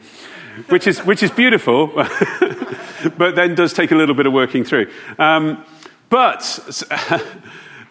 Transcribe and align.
Which 0.70 0.88
is, 0.88 1.00
which 1.00 1.24
is 1.24 1.32
beautiful, 1.32 1.88
but 3.18 3.36
then 3.36 3.56
does 3.56 3.74
take 3.74 3.92
a 3.92 3.96
little 3.96 4.16
bit 4.16 4.28
of 4.28 4.34
working 4.34 4.64
through. 4.64 4.92
Um, 5.18 5.66
but, 6.10 6.82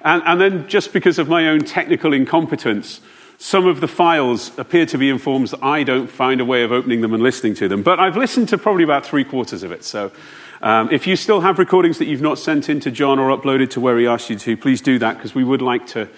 and, 0.04 0.22
and 0.24 0.40
then 0.40 0.68
just 0.68 0.92
because 0.92 1.18
of 1.18 1.28
my 1.28 1.48
own 1.48 1.60
technical 1.60 2.12
incompetence, 2.12 3.00
some 3.38 3.66
of 3.66 3.80
the 3.80 3.88
files 3.88 4.56
appear 4.58 4.86
to 4.86 4.98
be 4.98 5.08
in 5.08 5.18
forms 5.18 5.50
that 5.50 5.62
I 5.64 5.82
don't 5.82 6.08
find 6.08 6.40
a 6.40 6.44
way 6.44 6.62
of 6.62 6.70
opening 6.70 7.00
them 7.00 7.12
and 7.12 7.22
listening 7.22 7.54
to 7.54 7.68
them. 7.68 7.82
But 7.82 7.98
I've 7.98 8.16
listened 8.16 8.48
to 8.50 8.58
probably 8.58 8.84
about 8.84 9.04
three 9.04 9.24
quarters 9.24 9.62
of 9.62 9.72
it. 9.72 9.82
So 9.84 10.12
um, 10.60 10.90
if 10.92 11.08
you 11.08 11.16
still 11.16 11.40
have 11.40 11.58
recordings 11.58 11.98
that 11.98 12.04
you've 12.04 12.20
not 12.20 12.38
sent 12.38 12.68
in 12.68 12.78
to 12.80 12.90
John 12.90 13.18
or 13.18 13.36
uploaded 13.36 13.70
to 13.70 13.80
where 13.80 13.98
he 13.98 14.06
asked 14.06 14.30
you 14.30 14.38
to, 14.38 14.56
please 14.56 14.80
do 14.80 14.98
that 15.00 15.16
because 15.16 15.34
we 15.34 15.42
would 15.42 15.60
like 15.60 15.88
to 15.88 16.08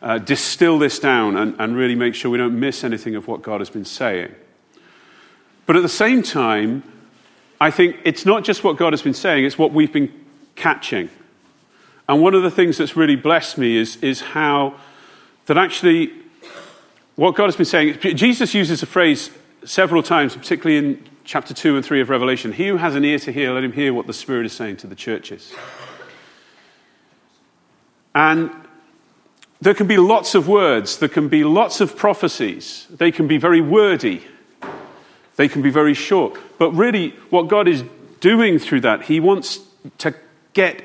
uh, 0.00 0.18
distill 0.18 0.78
this 0.78 1.00
down 1.00 1.36
and, 1.36 1.56
and 1.58 1.76
really 1.76 1.96
make 1.96 2.14
sure 2.14 2.30
we 2.30 2.38
don't 2.38 2.58
miss 2.58 2.84
anything 2.84 3.16
of 3.16 3.26
what 3.26 3.42
God 3.42 3.60
has 3.60 3.68
been 3.68 3.84
saying. 3.84 4.32
But 5.66 5.76
at 5.76 5.82
the 5.82 5.88
same 5.88 6.22
time, 6.22 6.84
I 7.60 7.70
think 7.70 7.96
it's 8.04 8.24
not 8.24 8.44
just 8.44 8.64
what 8.64 8.76
God 8.76 8.92
has 8.92 9.02
been 9.02 9.14
saying, 9.14 9.44
it's 9.44 9.58
what 9.58 9.72
we've 9.72 9.92
been 9.92 10.12
catching. 10.54 11.10
And 12.10 12.20
one 12.20 12.34
of 12.34 12.42
the 12.42 12.50
things 12.50 12.76
that's 12.76 12.96
really 12.96 13.14
blessed 13.14 13.56
me 13.56 13.76
is, 13.76 13.94
is 13.98 14.20
how 14.20 14.74
that 15.46 15.56
actually 15.56 16.10
what 17.14 17.36
God 17.36 17.44
has 17.44 17.54
been 17.54 17.66
saying, 17.66 18.00
Jesus 18.00 18.52
uses 18.52 18.82
a 18.82 18.86
phrase 18.86 19.30
several 19.64 20.02
times, 20.02 20.34
particularly 20.34 20.76
in 20.76 21.08
chapter 21.22 21.54
2 21.54 21.76
and 21.76 21.84
3 21.84 22.00
of 22.00 22.10
Revelation. 22.10 22.50
He 22.50 22.66
who 22.66 22.78
has 22.78 22.96
an 22.96 23.04
ear 23.04 23.20
to 23.20 23.30
hear, 23.30 23.52
let 23.52 23.62
him 23.62 23.70
hear 23.70 23.94
what 23.94 24.08
the 24.08 24.12
Spirit 24.12 24.44
is 24.44 24.52
saying 24.52 24.78
to 24.78 24.88
the 24.88 24.96
churches. 24.96 25.54
And 28.12 28.50
there 29.60 29.74
can 29.74 29.86
be 29.86 29.96
lots 29.96 30.34
of 30.34 30.48
words, 30.48 30.98
there 30.98 31.08
can 31.08 31.28
be 31.28 31.44
lots 31.44 31.80
of 31.80 31.96
prophecies, 31.96 32.88
they 32.90 33.12
can 33.12 33.28
be 33.28 33.38
very 33.38 33.60
wordy, 33.60 34.26
they 35.36 35.46
can 35.46 35.62
be 35.62 35.70
very 35.70 35.94
short. 35.94 36.36
But 36.58 36.72
really, 36.72 37.10
what 37.28 37.46
God 37.46 37.68
is 37.68 37.84
doing 38.18 38.58
through 38.58 38.80
that, 38.80 39.02
He 39.02 39.20
wants 39.20 39.60
to 39.98 40.12
get 40.54 40.82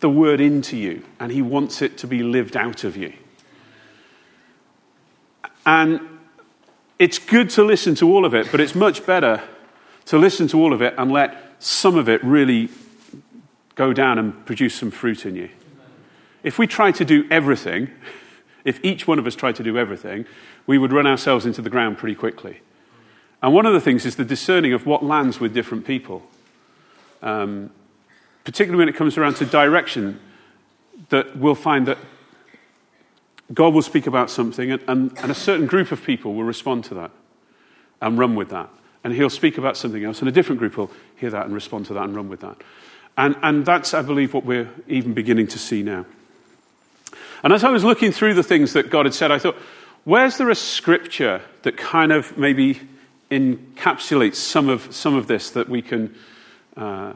the 0.00 0.10
word 0.10 0.40
into 0.40 0.76
you, 0.76 1.04
and 1.20 1.32
He 1.32 1.42
wants 1.42 1.82
it 1.82 1.98
to 1.98 2.06
be 2.06 2.22
lived 2.22 2.56
out 2.56 2.84
of 2.84 2.96
you. 2.96 3.12
And 5.64 6.00
it's 6.98 7.18
good 7.18 7.50
to 7.50 7.64
listen 7.64 7.94
to 7.96 8.12
all 8.12 8.24
of 8.24 8.34
it, 8.34 8.50
but 8.50 8.60
it's 8.60 8.74
much 8.74 9.04
better 9.04 9.42
to 10.06 10.18
listen 10.18 10.46
to 10.48 10.60
all 10.60 10.72
of 10.72 10.80
it 10.80 10.94
and 10.96 11.10
let 11.10 11.56
some 11.58 11.96
of 11.96 12.08
it 12.08 12.22
really 12.24 12.68
go 13.74 13.92
down 13.92 14.18
and 14.18 14.46
produce 14.46 14.74
some 14.74 14.90
fruit 14.90 15.26
in 15.26 15.34
you. 15.34 15.50
If 16.42 16.58
we 16.58 16.66
try 16.66 16.92
to 16.92 17.04
do 17.04 17.26
everything, 17.30 17.90
if 18.64 18.82
each 18.84 19.06
one 19.06 19.18
of 19.18 19.26
us 19.26 19.34
tried 19.34 19.56
to 19.56 19.62
do 19.62 19.76
everything, 19.76 20.26
we 20.66 20.78
would 20.78 20.92
run 20.92 21.06
ourselves 21.06 21.44
into 21.46 21.62
the 21.62 21.70
ground 21.70 21.98
pretty 21.98 22.14
quickly. 22.14 22.60
And 23.42 23.52
one 23.52 23.66
of 23.66 23.74
the 23.74 23.80
things 23.80 24.06
is 24.06 24.16
the 24.16 24.24
discerning 24.24 24.72
of 24.72 24.86
what 24.86 25.04
lands 25.04 25.38
with 25.38 25.52
different 25.52 25.84
people. 25.84 26.22
Um, 27.22 27.70
particularly 28.46 28.78
when 28.78 28.88
it 28.88 28.96
comes 28.96 29.18
around 29.18 29.34
to 29.34 29.44
direction, 29.44 30.20
that 31.08 31.36
we'll 31.36 31.56
find 31.56 31.88
that 31.88 31.98
God 33.52 33.74
will 33.74 33.82
speak 33.82 34.06
about 34.06 34.30
something, 34.30 34.70
and, 34.70 34.82
and, 34.86 35.18
and, 35.18 35.32
a 35.32 35.34
certain 35.34 35.66
group 35.66 35.90
of 35.90 36.04
people 36.04 36.32
will 36.32 36.44
respond 36.44 36.84
to 36.84 36.94
that 36.94 37.10
and 38.00 38.16
run 38.16 38.36
with 38.36 38.50
that. 38.50 38.70
And 39.02 39.12
he'll 39.12 39.30
speak 39.30 39.58
about 39.58 39.76
something 39.76 40.04
else, 40.04 40.20
and 40.20 40.28
a 40.28 40.32
different 40.32 40.60
group 40.60 40.76
will 40.76 40.92
hear 41.16 41.30
that 41.30 41.46
and 41.46 41.54
respond 41.54 41.86
to 41.86 41.94
that 41.94 42.04
and 42.04 42.14
run 42.14 42.28
with 42.28 42.40
that. 42.40 42.56
And, 43.18 43.34
and 43.42 43.66
that's, 43.66 43.94
I 43.94 44.02
believe, 44.02 44.32
what 44.32 44.44
we're 44.44 44.70
even 44.86 45.12
beginning 45.12 45.48
to 45.48 45.58
see 45.58 45.82
now. 45.82 46.06
And 47.42 47.52
as 47.52 47.64
I 47.64 47.70
was 47.70 47.82
looking 47.82 48.12
through 48.12 48.34
the 48.34 48.44
things 48.44 48.74
that 48.74 48.90
God 48.90 49.06
had 49.06 49.14
said, 49.14 49.32
I 49.32 49.40
thought, 49.40 49.56
where's 50.04 50.38
there 50.38 50.50
a 50.50 50.54
scripture 50.54 51.42
that 51.62 51.76
kind 51.76 52.12
of 52.12 52.38
maybe 52.38 52.80
encapsulates 53.28 54.36
some 54.36 54.68
of, 54.68 54.94
some 54.94 55.16
of 55.16 55.26
this 55.26 55.50
that 55.50 55.68
we 55.68 55.82
can 55.82 56.14
uh, 56.76 57.14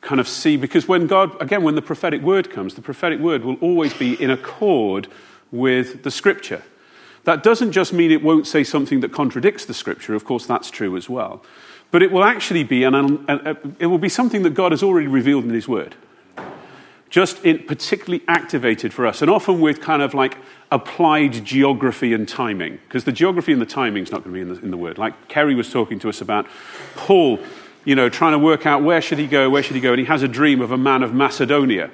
kind 0.00 0.20
of 0.20 0.28
see? 0.28 0.56
Because 0.56 0.88
when 0.88 1.06
God, 1.06 1.40
again, 1.42 1.62
when 1.62 1.74
the 1.74 1.82
prophetic 1.82 2.22
word 2.22 2.50
comes, 2.50 2.74
the 2.74 2.82
prophetic 2.82 3.20
word 3.20 3.44
will 3.44 3.56
always 3.56 3.94
be 3.94 4.20
in 4.22 4.30
accord 4.30 5.08
with 5.52 6.02
the 6.02 6.10
scripture. 6.10 6.62
That 7.24 7.42
doesn't 7.42 7.72
just 7.72 7.92
mean 7.92 8.10
it 8.10 8.22
won't 8.22 8.46
say 8.46 8.64
something 8.64 9.00
that 9.00 9.12
contradicts 9.12 9.66
the 9.66 9.74
scripture, 9.74 10.14
of 10.14 10.24
course, 10.24 10.46
that's 10.46 10.70
true 10.70 10.96
as 10.96 11.08
well. 11.08 11.44
But 11.90 12.02
it 12.02 12.12
will 12.12 12.24
actually 12.24 12.64
be, 12.64 12.84
an, 12.84 13.26
it 13.78 13.86
will 13.86 13.98
be 13.98 14.08
something 14.08 14.42
that 14.44 14.54
God 14.54 14.72
has 14.72 14.82
already 14.82 15.08
revealed 15.08 15.44
in 15.44 15.50
His 15.50 15.68
Word. 15.68 15.96
Just 17.10 17.44
in, 17.44 17.58
particularly 17.64 18.22
activated 18.28 18.94
for 18.94 19.04
us, 19.04 19.20
and 19.20 19.28
often 19.28 19.60
with 19.60 19.80
kind 19.80 20.00
of 20.00 20.14
like 20.14 20.38
applied 20.70 21.44
geography 21.44 22.14
and 22.14 22.28
timing, 22.28 22.78
because 22.86 23.02
the 23.02 23.12
geography 23.12 23.52
and 23.52 23.60
the 23.60 23.66
timing 23.66 24.04
is 24.04 24.12
not 24.12 24.22
going 24.22 24.32
to 24.32 24.36
be 24.36 24.40
in 24.40 24.54
the, 24.54 24.64
in 24.64 24.70
the 24.70 24.76
Word. 24.76 24.96
Like 24.96 25.26
Kerry 25.26 25.56
was 25.56 25.72
talking 25.72 25.98
to 25.98 26.08
us 26.08 26.20
about 26.20 26.46
Paul, 26.94 27.40
you 27.84 27.94
know, 27.94 28.08
trying 28.08 28.32
to 28.32 28.38
work 28.38 28.66
out 28.66 28.82
where 28.82 29.00
should 29.00 29.18
he 29.18 29.26
go, 29.26 29.48
where 29.48 29.62
should 29.62 29.76
he 29.76 29.82
go, 29.82 29.92
and 29.92 30.00
he 30.00 30.06
has 30.06 30.22
a 30.22 30.28
dream 30.28 30.60
of 30.60 30.70
a 30.70 30.78
man 30.78 31.02
of 31.02 31.14
Macedonia. 31.14 31.90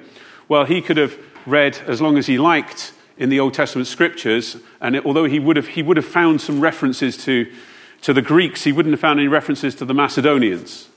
Well, 0.47 0.65
he 0.65 0.81
could 0.81 0.97
have 0.97 1.17
read 1.45 1.77
as 1.87 2.01
long 2.01 2.17
as 2.17 2.27
he 2.27 2.37
liked 2.37 2.93
in 3.17 3.29
the 3.29 3.39
Old 3.39 3.53
Testament 3.53 3.87
scriptures, 3.87 4.57
and 4.79 4.95
it, 4.95 5.05
although 5.05 5.25
he 5.25 5.39
would, 5.39 5.55
have, 5.55 5.67
he 5.69 5.81
would 5.81 5.97
have 5.97 6.05
found 6.05 6.41
some 6.41 6.59
references 6.61 7.17
to, 7.25 7.51
to 8.01 8.13
the 8.13 8.21
Greeks, 8.21 8.63
he 8.63 8.71
wouldn't 8.71 8.93
have 8.93 8.99
found 8.99 9.19
any 9.19 9.27
references 9.27 9.73
to 9.75 9.85
the 9.85 9.93
Macedonians. 9.93 10.89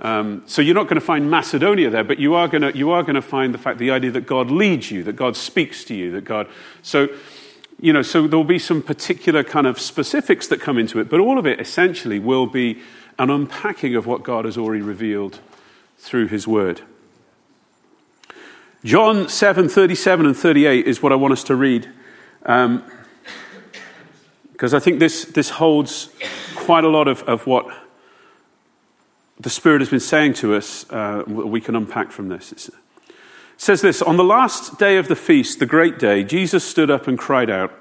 Um, 0.00 0.42
so 0.46 0.60
you're 0.60 0.74
not 0.74 0.84
going 0.84 1.00
to 1.00 1.06
find 1.06 1.30
Macedonia 1.30 1.88
there, 1.90 2.04
but 2.04 2.18
you 2.18 2.34
are 2.34 2.48
going 2.48 2.62
to, 2.62 2.76
you 2.76 2.90
are 2.90 3.02
going 3.02 3.14
to 3.14 3.22
find 3.22 3.54
the 3.54 3.58
fact, 3.58 3.78
the 3.78 3.92
idea 3.92 4.10
that 4.10 4.26
God 4.26 4.50
leads 4.50 4.90
you, 4.90 5.04
that 5.04 5.14
God 5.14 5.36
speaks 5.36 5.84
to 5.84 5.94
you, 5.94 6.10
that 6.12 6.24
God. 6.24 6.48
So, 6.82 7.08
you 7.80 7.92
know, 7.92 8.02
so 8.02 8.26
there'll 8.26 8.44
be 8.44 8.58
some 8.58 8.82
particular 8.82 9.44
kind 9.44 9.66
of 9.66 9.80
specifics 9.80 10.48
that 10.48 10.60
come 10.60 10.78
into 10.78 10.98
it, 10.98 11.08
but 11.08 11.20
all 11.20 11.38
of 11.38 11.46
it 11.46 11.60
essentially 11.60 12.18
will 12.18 12.46
be 12.46 12.80
an 13.18 13.30
unpacking 13.30 13.94
of 13.94 14.06
what 14.06 14.22
God 14.22 14.44
has 14.44 14.58
already 14.58 14.82
revealed 14.82 15.40
through 15.98 16.28
His 16.28 16.46
Word. 16.46 16.82
John 18.84 19.28
7 19.28 19.68
37 19.68 20.26
and 20.26 20.36
38 20.36 20.86
is 20.86 21.02
what 21.02 21.12
I 21.12 21.14
want 21.14 21.32
us 21.32 21.44
to 21.44 21.56
read. 21.56 21.88
Um, 22.44 22.84
because 24.52 24.72
I 24.72 24.78
think 24.78 25.00
this, 25.00 25.24
this 25.24 25.50
holds 25.50 26.10
quite 26.54 26.84
a 26.84 26.88
lot 26.88 27.08
of, 27.08 27.22
of 27.24 27.46
what 27.46 27.66
the 29.40 29.50
Spirit 29.50 29.80
has 29.80 29.90
been 29.90 30.00
saying 30.00 30.34
to 30.34 30.54
us, 30.54 30.88
uh, 30.90 31.24
we 31.26 31.60
can 31.60 31.74
unpack 31.74 32.12
from 32.12 32.28
this. 32.28 32.52
It's, 32.52 32.68
it 32.68 32.74
says 33.56 33.80
this 33.80 34.00
On 34.00 34.16
the 34.16 34.24
last 34.24 34.78
day 34.78 34.96
of 34.96 35.08
the 35.08 35.16
feast, 35.16 35.58
the 35.58 35.66
great 35.66 35.98
day, 35.98 36.22
Jesus 36.22 36.64
stood 36.64 36.90
up 36.90 37.08
and 37.08 37.18
cried 37.18 37.50
out, 37.50 37.72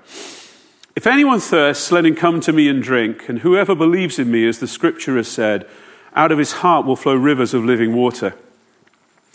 If 0.95 1.07
anyone 1.07 1.40
thirsts, 1.40 1.92
let 1.92 2.06
him 2.06 2.16
come 2.16 2.40
to 2.42 2.54
me 2.54 2.69
and 2.69 2.81
drink, 2.81 3.28
and 3.28 3.40
whoever 3.40 3.74
believes 3.74 4.19
in 4.19 4.30
me, 4.30 4.48
as 4.48 4.60
the 4.60 4.68
scripture 4.68 5.18
has 5.18 5.28
said, 5.28 5.68
out 6.16 6.31
of 6.31 6.38
his 6.38 6.54
heart 6.54 6.86
will 6.86 6.95
flow 6.95 7.16
rivers 7.16 7.54
of 7.54 7.66
living 7.66 7.95
water. 7.95 8.36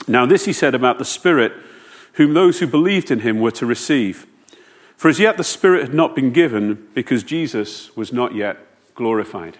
Now, 0.06 0.24
this 0.24 0.44
he 0.44 0.52
said 0.52 0.74
about 0.74 0.98
the 0.98 1.04
Spirit, 1.04 1.52
whom 2.12 2.34
those 2.34 2.60
who 2.60 2.66
believed 2.66 3.10
in 3.10 3.20
him 3.20 3.40
were 3.40 3.50
to 3.52 3.66
receive. 3.66 4.26
For 4.96 5.08
as 5.08 5.18
yet 5.18 5.36
the 5.36 5.44
Spirit 5.44 5.82
had 5.82 5.94
not 5.94 6.14
been 6.14 6.32
given 6.32 6.88
because 6.94 7.22
Jesus 7.22 7.94
was 7.96 8.12
not 8.12 8.34
yet 8.34 8.58
glorified. 8.94 9.58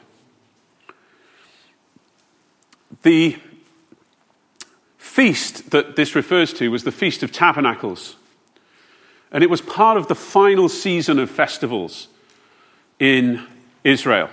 The 3.02 3.38
feast 4.96 5.70
that 5.70 5.96
this 5.96 6.14
refers 6.14 6.52
to 6.54 6.70
was 6.70 6.84
the 6.84 6.92
Feast 6.92 7.22
of 7.22 7.32
Tabernacles. 7.32 8.16
And 9.30 9.44
it 9.44 9.50
was 9.50 9.60
part 9.60 9.96
of 9.96 10.08
the 10.08 10.14
final 10.14 10.68
season 10.68 11.18
of 11.18 11.30
festivals 11.30 12.08
in 12.98 13.46
Israel. 13.84 14.30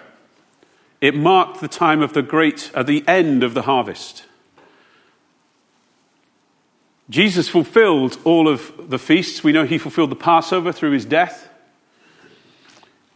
It 1.02 1.16
marked 1.16 1.62
the 1.62 1.68
time 1.68 2.02
of 2.02 2.14
the 2.14 2.22
great, 2.22 2.70
at 2.70 2.78
uh, 2.78 2.84
the 2.84 3.04
end 3.08 3.44
of 3.44 3.54
the 3.54 3.64
harvest. 3.64 4.26
Jesus 7.10 7.48
fulfilled 7.48 8.18
all 8.24 8.48
of 8.48 8.90
the 8.90 8.98
feasts. 8.98 9.44
We 9.44 9.52
know 9.52 9.66
he 9.66 9.78
fulfilled 9.78 10.10
the 10.10 10.16
Passover 10.16 10.72
through 10.72 10.92
his 10.92 11.06
death. 11.06 11.50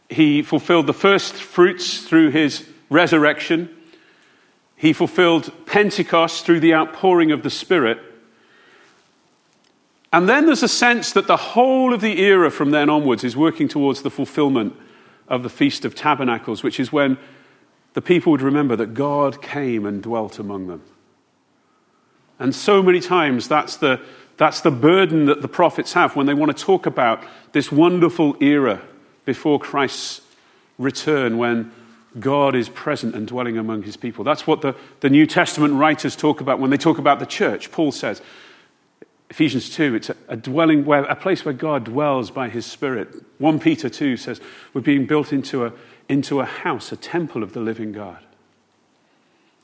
He 0.10 0.44
fulfilled 0.44 0.88
the 0.88 0.94
first 0.94 1.34
fruits 1.34 2.04
through 2.04 2.32
his 2.32 2.68
resurrection. 2.90 3.76
He 4.76 4.94
fulfilled 4.94 5.52
Pentecost 5.66 6.46
through 6.46 6.60
the 6.60 6.74
outpouring 6.74 7.32
of 7.32 7.44
the 7.44 7.50
Spirit. 7.50 8.00
And 10.12 10.28
then 10.28 10.46
there's 10.48 10.64
a 10.64 10.68
sense 10.68 11.12
that 11.12 11.28
the 11.28 11.38
whole 11.38 11.94
of 11.94 12.02
the 12.02 12.20
era 12.20 12.50
from 12.50 12.72
then 12.72 12.90
onwards 12.90 13.24
is 13.24 13.38
working 13.38 13.68
towards 13.68 14.02
the 14.02 14.10
fulfillment 14.10 14.76
of 15.28 15.44
the 15.44 15.50
Feast 15.50 15.86
of 15.86 15.94
Tabernacles, 15.94 16.64
which 16.64 16.80
is 16.80 16.92
when 16.92 17.18
the 17.94 18.02
people 18.02 18.32
would 18.32 18.42
remember 18.42 18.76
that 18.76 18.94
God 18.94 19.42
came 19.42 19.86
and 19.86 20.02
dwelt 20.02 20.40
among 20.40 20.68
them. 20.68 20.82
And 22.40 22.56
so 22.56 22.82
many 22.82 23.02
times 23.02 23.48
that's 23.48 23.78
the, 23.78 24.02
that's 24.38 24.62
the 24.62 24.72
burden 24.72 25.26
that 25.26 25.42
the 25.42 25.48
prophets 25.48 25.94
have 25.94 26.16
when 26.16 26.26
they 26.26 26.34
want 26.34 26.56
to 26.56 26.64
talk 26.64 26.86
about 26.86 27.24
this 27.52 27.72
wonderful 27.72 28.36
era 28.42 28.82
before 29.26 29.60
Christ's 29.60 30.22
return 30.78 31.38
when 31.38 31.72
God 32.20 32.56
is 32.56 32.70
present 32.70 33.14
and 33.14 33.28
dwelling 33.28 33.58
among 33.58 33.84
his 33.84 33.98
people. 33.98 34.24
That's 34.24 34.48
what 34.48 34.62
the, 34.62 34.76
the 35.02 35.10
New 35.10 35.28
Testament 35.28 35.76
writers 35.76 36.16
talk 36.16 36.42
about 36.42 36.60
when 36.60 36.72
they 36.72 36.78
talk 36.78 36.98
about 36.98 37.20
the 37.20 37.26
church. 37.26 37.72
Paul 37.72 37.92
says, 37.92 38.22
Ephesians 39.30 39.70
2, 39.70 39.96
it's 39.96 40.10
a, 40.10 40.16
a 40.28 40.38
dwelling 40.38 40.86
where, 40.86 41.04
a 41.04 41.16
place 41.16 41.46
where 41.46 41.54
God 41.54 41.84
dwells 41.86 42.32
by 42.32 42.50
his 42.50 42.66
Spirit. 42.66 43.10
1 43.38 43.60
Peter 43.60 43.90
2 43.90 44.18
says, 44.18 44.42
we're 44.74 44.82
being 44.82 45.06
built 45.06 45.32
into 45.32 45.66
a, 45.66 45.74
into 46.08 46.40
a 46.40 46.46
house, 46.46 46.92
a 46.92 46.98
temple 46.98 47.44
of 47.44 47.54
the 47.54 47.60
living 47.60 47.92
God. 47.92 48.20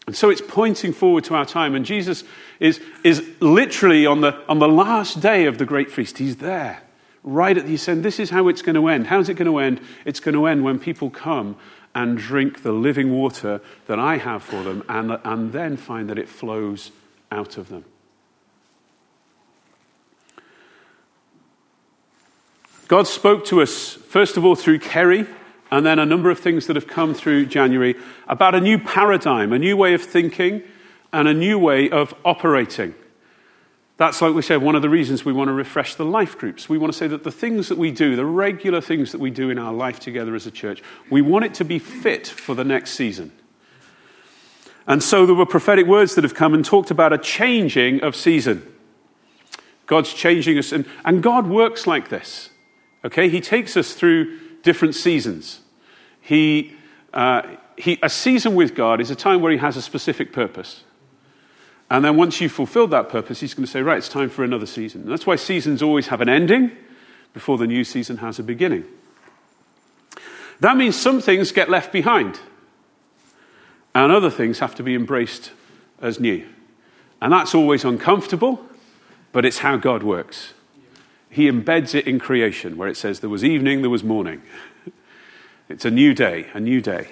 And 0.06 0.16
so 0.16 0.30
it's 0.30 0.42
pointing 0.42 0.94
forward 0.94 1.24
to 1.26 1.36
our 1.36 1.46
time. 1.46 1.74
And 1.74 1.84
Jesus 1.84 2.24
is, 2.60 2.80
is 3.04 3.28
literally 3.40 4.06
on 4.06 4.22
the, 4.22 4.40
on 4.48 4.60
the 4.60 4.68
last 4.68 5.20
day 5.20 5.46
of 5.46 5.58
the 5.58 5.66
great 5.66 5.92
feast. 5.92 6.20
He's 6.20 6.38
there, 6.38 6.84
right 7.24 7.58
at 7.58 7.66
the, 7.66 7.92
end. 7.92 8.06
This 8.06 8.20
is 8.20 8.30
how 8.30 8.48
it's 8.48 8.62
going 8.62 8.76
to 8.76 8.88
end. 8.88 9.08
How's 9.08 9.30
it 9.30 9.34
going 9.34 9.52
to 9.52 9.58
end? 9.58 9.82
It's 10.06 10.20
going 10.20 10.36
to 10.36 10.46
end 10.46 10.64
when 10.64 10.78
people 10.78 11.10
come 11.10 11.56
and 11.96 12.18
drink 12.18 12.62
the 12.62 12.72
living 12.72 13.12
water 13.12 13.62
that 13.88 13.98
I 13.98 14.18
have 14.18 14.44
for 14.44 14.64
them 14.64 14.84
and, 14.88 15.18
and 15.24 15.52
then 15.54 15.76
find 15.76 16.10
that 16.10 16.20
it 16.20 16.30
flows 16.30 16.92
out 17.32 17.58
of 17.58 17.70
them. 17.70 17.86
God 22.88 23.08
spoke 23.08 23.46
to 23.46 23.62
us, 23.62 23.94
first 23.94 24.38
of 24.38 24.46
all, 24.46 24.56
through 24.56 24.80
Kerry, 24.80 25.26
and 25.72 25.86
then 25.86 25.98
a 25.98 26.06
number 26.06 26.30
of 26.30 26.40
things 26.40 26.68
that 26.68 26.76
have 26.76 26.88
come 26.88 27.14
through 27.14 27.48
January 27.48 27.96
about 28.28 28.54
a 28.54 28.62
new 28.62 28.78
paradigm, 28.78 29.52
a 29.52 29.60
new 29.60 29.76
way 29.76 29.94
of 29.94 30.04
thinking, 30.04 30.62
and 31.12 31.28
a 31.28 31.34
new 31.34 31.58
way 31.58 31.90
of 31.90 32.14
operating. 32.24 32.94
That's, 33.98 34.22
like 34.22 34.36
we 34.36 34.42
said, 34.42 34.62
one 34.62 34.76
of 34.76 34.82
the 34.82 34.90
reasons 34.90 35.24
we 35.24 35.32
want 35.32 35.48
to 35.48 35.54
refresh 35.54 35.96
the 35.96 36.06
life 36.06 36.38
groups. 36.38 36.68
We 36.68 36.78
want 36.78 36.92
to 36.92 37.00
say 37.00 37.08
that 37.08 37.24
the 37.24 37.32
things 37.32 37.70
that 37.70 37.78
we 37.78 37.92
do, 37.92 38.16
the 38.16 38.26
regular 38.26 38.82
things 38.82 39.14
that 39.14 39.22
we 39.22 39.32
do 39.32 39.50
in 39.50 39.58
our 39.58 39.74
life 39.74 40.00
together 40.00 40.36
as 40.36 40.46
a 40.46 40.52
church, 40.52 40.84
we 41.10 41.22
want 41.22 41.46
it 41.46 41.54
to 41.56 41.66
be 41.66 41.80
fit 41.80 42.28
for 42.28 42.54
the 42.54 42.66
next 42.66 42.92
season. 42.92 43.32
And 44.86 45.02
so 45.02 45.26
there 45.26 45.34
were 45.34 45.46
prophetic 45.46 45.88
words 45.88 46.14
that 46.16 46.24
have 46.24 46.36
come 46.36 46.54
and 46.54 46.64
talked 46.64 46.92
about 46.92 47.14
a 47.14 47.18
changing 47.18 48.04
of 48.04 48.16
season. 48.16 48.72
God's 49.86 50.14
changing 50.14 50.58
us, 50.58 50.72
and, 50.72 50.86
and 51.06 51.24
God 51.24 51.48
works 51.48 51.88
like 51.88 52.10
this. 52.10 52.50
Okay, 53.06 53.30
he 53.30 53.40
takes 53.40 53.78
us 53.78 53.94
through 53.94 54.40
different 54.64 54.96
seasons. 54.96 55.60
He, 56.22 56.74
uh, 57.14 57.44
he, 57.78 58.00
a 58.02 58.10
season 58.10 58.56
with 58.56 58.74
God 58.74 59.00
is 59.00 59.12
a 59.12 59.16
time 59.16 59.42
where 59.42 59.52
he 59.52 59.60
has 59.60 59.78
a 59.78 59.82
specific 59.82 60.34
purpose. 60.34 60.84
And 61.92 62.04
then 62.04 62.18
once 62.18 62.42
you've 62.42 62.52
fulfilled 62.52 62.90
that 62.92 63.10
purpose, 63.10 63.40
he's 63.40 63.54
going 63.54 63.66
to 63.66 63.72
say, 63.72 63.84
right, 63.84 64.00
it's 64.00 64.10
time 64.10 64.30
for 64.32 64.44
another 64.44 64.66
season. 64.66 65.04
And 65.04 65.12
that's 65.12 65.28
why 65.28 65.36
seasons 65.36 65.84
always 65.84 66.08
have 66.08 66.20
an 66.20 66.30
ending 66.30 66.72
before 67.32 67.60
the 67.60 67.68
new 67.68 67.84
season 67.84 68.18
has 68.18 68.40
a 68.40 68.44
beginning. 68.44 68.86
That 70.62 70.76
means 70.76 70.96
some 70.96 71.22
things 71.22 71.52
get 71.52 71.70
left 71.70 71.92
behind, 71.92 72.40
and 73.94 74.12
other 74.12 74.32
things 74.32 74.60
have 74.60 74.74
to 74.76 74.84
be 74.84 74.96
embraced 74.96 75.52
as 76.02 76.20
new. 76.20 76.48
And 77.22 77.32
that's 77.32 77.54
always 77.54 77.86
uncomfortable, 77.86 78.66
but 79.32 79.46
it's 79.46 79.60
how 79.60 79.78
God 79.78 80.02
works 80.02 80.55
he 81.36 81.52
embeds 81.52 81.94
it 81.94 82.08
in 82.08 82.18
creation, 82.18 82.78
where 82.78 82.88
it 82.88 82.96
says 82.96 83.20
there 83.20 83.30
was 83.30 83.44
evening, 83.44 83.82
there 83.82 83.90
was 83.90 84.04
morning. 84.04 84.42
It's 85.68 85.84
a 85.84 85.90
new 85.90 86.14
day, 86.14 86.46
a 86.54 86.60
new 86.60 86.80
day. 86.80 87.08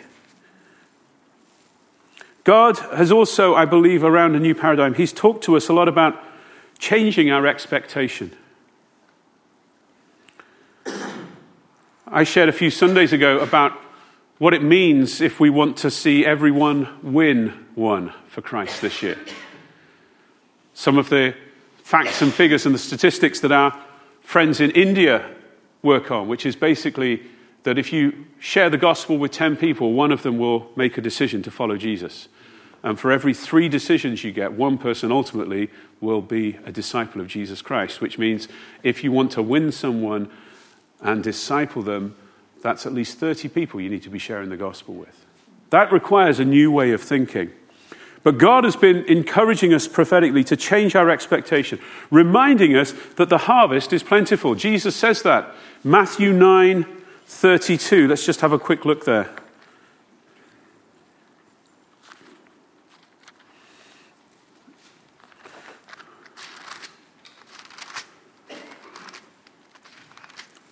God 2.44 2.78
has 2.78 3.12
also, 3.12 3.56
I 3.56 3.66
believe, 3.66 4.04
around 4.04 4.36
a 4.36 4.40
new 4.40 4.54
paradigm, 4.54 4.94
He's 4.94 5.12
talked 5.12 5.44
to 5.46 5.58
us 5.58 5.70
a 5.70 5.74
lot 5.74 5.88
about 5.88 6.24
changing 6.78 7.32
our 7.32 7.48
expectation. 7.48 8.32
I 12.06 12.24
shared 12.24 12.48
a 12.48 12.54
few 12.54 12.70
Sundays 12.70 13.12
ago 13.12 13.40
about 13.40 13.72
what 14.38 14.54
it 14.54 14.62
means 14.62 15.20
if 15.20 15.40
we 15.40 15.50
want 15.50 15.78
to 15.78 15.90
see 15.90 16.24
everyone 16.24 16.88
win 17.02 17.66
one 17.74 18.14
for 18.28 18.42
Christ 18.42 18.82
this 18.82 19.02
year. 19.02 19.18
Some 20.76 21.00
of 21.00 21.10
the 21.10 21.34
facts 21.84 22.22
and 22.22 22.32
figures 22.32 22.68
and 22.68 22.76
the 22.76 22.80
statistics 22.80 23.40
that 23.40 23.52
our 23.52 23.83
friends 24.24 24.60
in 24.60 24.72
India 24.72 25.30
work 25.84 26.10
on, 26.10 26.28
which 26.28 26.46
is 26.46 26.56
basically 26.56 27.22
that 27.64 27.78
if 27.78 27.94
you 27.94 28.26
share 28.40 28.70
the 28.70 28.78
gospel 28.78 29.18
with 29.18 29.32
10 29.32 29.56
people, 29.58 29.94
one 29.94 30.12
of 30.12 30.24
them 30.24 30.38
will 30.38 30.70
make 30.76 30.98
a 30.98 31.02
decision 31.02 31.42
to 31.44 31.52
follow 31.52 31.78
Jesus. 31.78 32.28
And 32.84 33.00
for 33.00 33.12
every 33.12 33.34
three 33.34 33.70
decisions 33.70 34.24
you 34.24 34.32
get, 34.32 34.54
one 34.54 34.78
person 34.78 35.12
ultimately 35.12 35.70
will 36.02 36.22
be 36.22 36.60
a 36.66 36.72
disciple 36.72 37.22
of 37.22 37.28
Jesus 37.28 37.62
Christ, 37.62 38.02
which 38.02 38.18
means 38.18 38.50
if 38.84 39.04
you 39.04 39.12
want 39.12 39.32
to 39.34 39.42
win 39.42 39.72
someone 39.72 40.30
and 41.00 41.24
disciple 41.24 41.82
them, 41.82 42.16
that's 42.62 42.86
at 42.86 42.94
least 42.94 43.20
30 43.20 43.50
people 43.50 43.80
you 43.80 43.90
need 43.90 44.04
to 44.04 44.10
be 44.10 44.20
sharing 44.20 44.50
the 44.50 44.58
gospel 44.58 44.94
with. 44.94 45.26
That 45.70 45.92
requires 45.92 46.40
a 46.40 46.46
new 46.46 46.72
way 46.72 46.92
of 46.92 47.02
thinking. 47.02 47.52
But 48.24 48.38
God 48.38 48.64
has 48.64 48.78
been 48.78 49.04
encouraging 49.06 49.74
us 49.74 49.88
prophetically 49.88 50.46
to 50.46 50.56
change 50.56 50.96
our 50.96 51.10
expectation, 51.10 51.80
reminding 52.10 52.76
us 52.76 52.94
that 53.18 53.28
the 53.28 53.40
harvest 53.40 53.92
is 53.92 54.02
plentiful. 54.02 54.56
Jesus 54.56 54.96
says 54.96 55.22
that. 55.24 55.54
Matthew 55.84 56.32
9 56.32 56.86
32. 57.26 58.08
Let's 58.08 58.26
just 58.26 58.42
have 58.42 58.52
a 58.54 58.60
quick 58.60 58.86
look 58.86 59.06
there. 59.06 59.30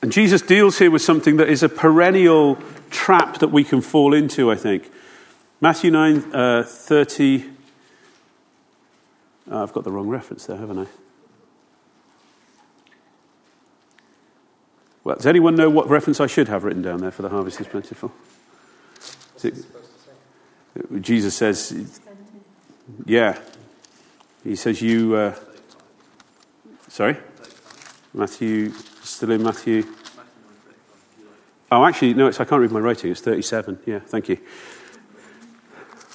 And 0.01 0.11
Jesus 0.11 0.41
deals 0.41 0.79
here 0.79 0.89
with 0.89 1.01
something 1.01 1.37
that 1.37 1.47
is 1.47 1.63
a 1.63 1.69
perennial 1.69 2.57
trap 2.89 3.39
that 3.39 3.49
we 3.49 3.63
can 3.63 3.81
fall 3.81 4.13
into, 4.13 4.51
I 4.51 4.55
think. 4.55 4.91
Matthew 5.63 5.91
9 5.91 6.33
uh, 6.33 6.63
30. 6.63 7.45
Oh, 9.51 9.61
I've 9.61 9.71
got 9.73 9.83
the 9.83 9.91
wrong 9.91 10.07
reference 10.07 10.47
there, 10.47 10.57
haven't 10.57 10.79
I? 10.79 10.87
Well, 15.03 15.17
does 15.17 15.27
anyone 15.27 15.55
know 15.55 15.69
what 15.69 15.87
reference 15.87 16.19
I 16.19 16.25
should 16.25 16.47
have 16.47 16.63
written 16.63 16.81
down 16.81 17.01
there 17.01 17.11
for 17.11 17.21
the 17.21 17.29
harvest 17.29 17.61
is 17.61 17.67
plentiful? 17.67 18.11
Is 19.37 19.45
it, 19.45 21.01
Jesus 21.01 21.35
says, 21.35 21.99
yeah. 23.05 23.37
He 24.43 24.55
says, 24.55 24.81
you. 24.81 25.15
Uh, 25.15 25.35
sorry? 26.87 27.17
Matthew, 28.15 28.71
still 29.03 29.29
in 29.29 29.43
Matthew. 29.43 29.85
Oh, 31.71 31.85
actually, 31.85 32.15
no, 32.15 32.27
I 32.27 32.31
can't 32.31 32.61
read 32.61 32.71
my 32.71 32.79
writing. 32.79 33.11
It's 33.11 33.21
37. 33.21 33.79
Yeah, 33.85 33.99
thank 33.99 34.27
you. 34.27 34.39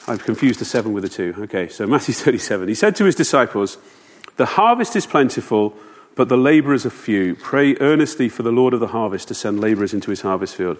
I've 0.08 0.24
confused 0.24 0.60
the 0.60 0.64
seven 0.64 0.92
with 0.92 1.02
the 1.02 1.08
two. 1.08 1.34
Okay, 1.38 1.68
so 1.68 1.86
Matthew 1.86 2.14
37. 2.14 2.68
He 2.68 2.74
said 2.74 2.94
to 2.96 3.04
his 3.04 3.14
disciples, 3.14 3.78
The 4.36 4.46
harvest 4.46 4.94
is 4.94 5.06
plentiful, 5.06 5.74
but 6.14 6.28
the 6.28 6.36
laborers 6.36 6.86
are 6.86 6.90
few. 6.90 7.34
Pray 7.34 7.76
earnestly 7.80 8.28
for 8.28 8.42
the 8.42 8.52
Lord 8.52 8.72
of 8.72 8.80
the 8.80 8.88
harvest 8.88 9.28
to 9.28 9.34
send 9.34 9.60
laborers 9.60 9.92
into 9.92 10.10
his 10.10 10.20
harvest 10.20 10.54
field. 10.54 10.78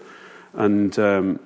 And 0.53 0.97
um, 0.97 1.39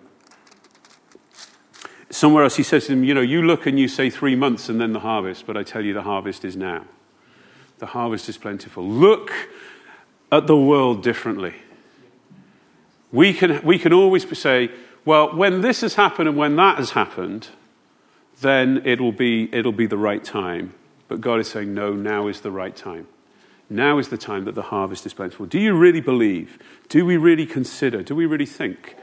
somewhere 2.11 2.43
else 2.43 2.55
he 2.55 2.63
says 2.63 2.85
to 2.85 2.91
them, 2.91 3.03
You 3.03 3.15
know, 3.15 3.21
you 3.21 3.41
look 3.41 3.65
and 3.65 3.79
you 3.79 3.87
say 3.87 4.09
three 4.09 4.35
months 4.35 4.69
and 4.69 4.79
then 4.79 4.93
the 4.93 4.99
harvest, 4.99 5.47
but 5.47 5.57
I 5.57 5.63
tell 5.63 5.83
you 5.83 5.93
the 5.93 6.03
harvest 6.03 6.45
is 6.45 6.55
now. 6.55 6.85
The 7.79 7.87
harvest 7.87 8.29
is 8.29 8.37
plentiful. 8.37 8.87
Look 8.87 9.31
at 10.31 10.45
the 10.45 10.55
world 10.55 11.01
differently. 11.01 11.55
We 13.11 13.33
can, 13.33 13.61
we 13.65 13.79
can 13.79 13.91
always 13.91 14.37
say, 14.37 14.69
well, 15.03 15.35
when 15.35 15.61
this 15.61 15.81
has 15.81 15.95
happened 15.95 16.29
and 16.29 16.37
when 16.37 16.55
that 16.57 16.77
has 16.77 16.91
happened, 16.91 17.49
then 18.41 18.81
it'll 18.85 19.11
be, 19.11 19.49
it'll 19.53 19.71
be 19.71 19.87
the 19.87 19.97
right 19.97 20.23
time. 20.23 20.73
But 21.07 21.21
God 21.21 21.39
is 21.39 21.49
saying, 21.49 21.73
no, 21.73 21.93
now 21.93 22.27
is 22.27 22.41
the 22.41 22.51
right 22.51 22.75
time. 22.75 23.07
Now 23.69 23.99
is 23.99 24.09
the 24.09 24.17
time 24.17 24.45
that 24.45 24.55
the 24.55 24.63
harvest 24.63 25.05
is 25.05 25.13
plentiful. 25.13 25.45
Do 25.45 25.59
you 25.59 25.73
really 25.73 26.01
believe? 26.01 26.59
Do 26.89 27.05
we 27.05 27.17
really 27.17 27.45
consider? 27.45 28.03
Do 28.03 28.15
we 28.15 28.25
really 28.25 28.45
think 28.45 28.95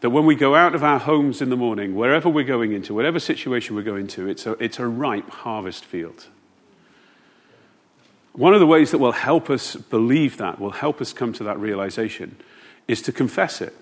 that 0.00 0.10
when 0.10 0.26
we 0.26 0.34
go 0.34 0.54
out 0.54 0.74
of 0.74 0.82
our 0.82 0.98
homes 0.98 1.40
in 1.40 1.50
the 1.50 1.56
morning, 1.56 1.94
wherever 1.94 2.28
we're 2.28 2.44
going 2.44 2.72
into, 2.72 2.94
whatever 2.94 3.18
situation 3.18 3.76
we're 3.76 3.82
going 3.82 4.06
to, 4.08 4.28
it's 4.28 4.46
a, 4.46 4.52
it's 4.62 4.78
a 4.78 4.86
ripe 4.86 5.30
harvest 5.30 5.84
field? 5.84 6.26
One 8.32 8.54
of 8.54 8.60
the 8.60 8.66
ways 8.66 8.90
that 8.90 8.98
will 8.98 9.12
help 9.12 9.50
us 9.50 9.74
believe 9.76 10.36
that, 10.36 10.60
will 10.60 10.70
help 10.70 11.00
us 11.00 11.12
come 11.12 11.32
to 11.34 11.44
that 11.44 11.58
realization, 11.58 12.36
is 12.88 13.02
to 13.02 13.12
confess 13.12 13.60
it, 13.60 13.74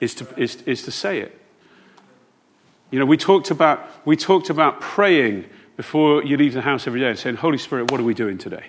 is 0.00 0.14
to, 0.16 0.26
is, 0.36 0.62
is 0.62 0.82
to 0.82 0.90
say 0.90 1.20
it. 1.20 1.38
You 2.90 2.98
know, 2.98 3.06
we 3.06 3.16
talked, 3.16 3.50
about, 3.50 3.86
we 4.06 4.16
talked 4.16 4.50
about 4.50 4.80
praying 4.80 5.44
before 5.76 6.24
you 6.24 6.36
leave 6.36 6.54
the 6.54 6.62
house 6.62 6.86
every 6.86 7.00
day 7.00 7.10
and 7.10 7.18
saying, 7.18 7.36
Holy 7.36 7.58
Spirit, 7.58 7.90
what 7.90 8.00
are 8.00 8.04
we 8.04 8.14
doing 8.14 8.38
today? 8.38 8.66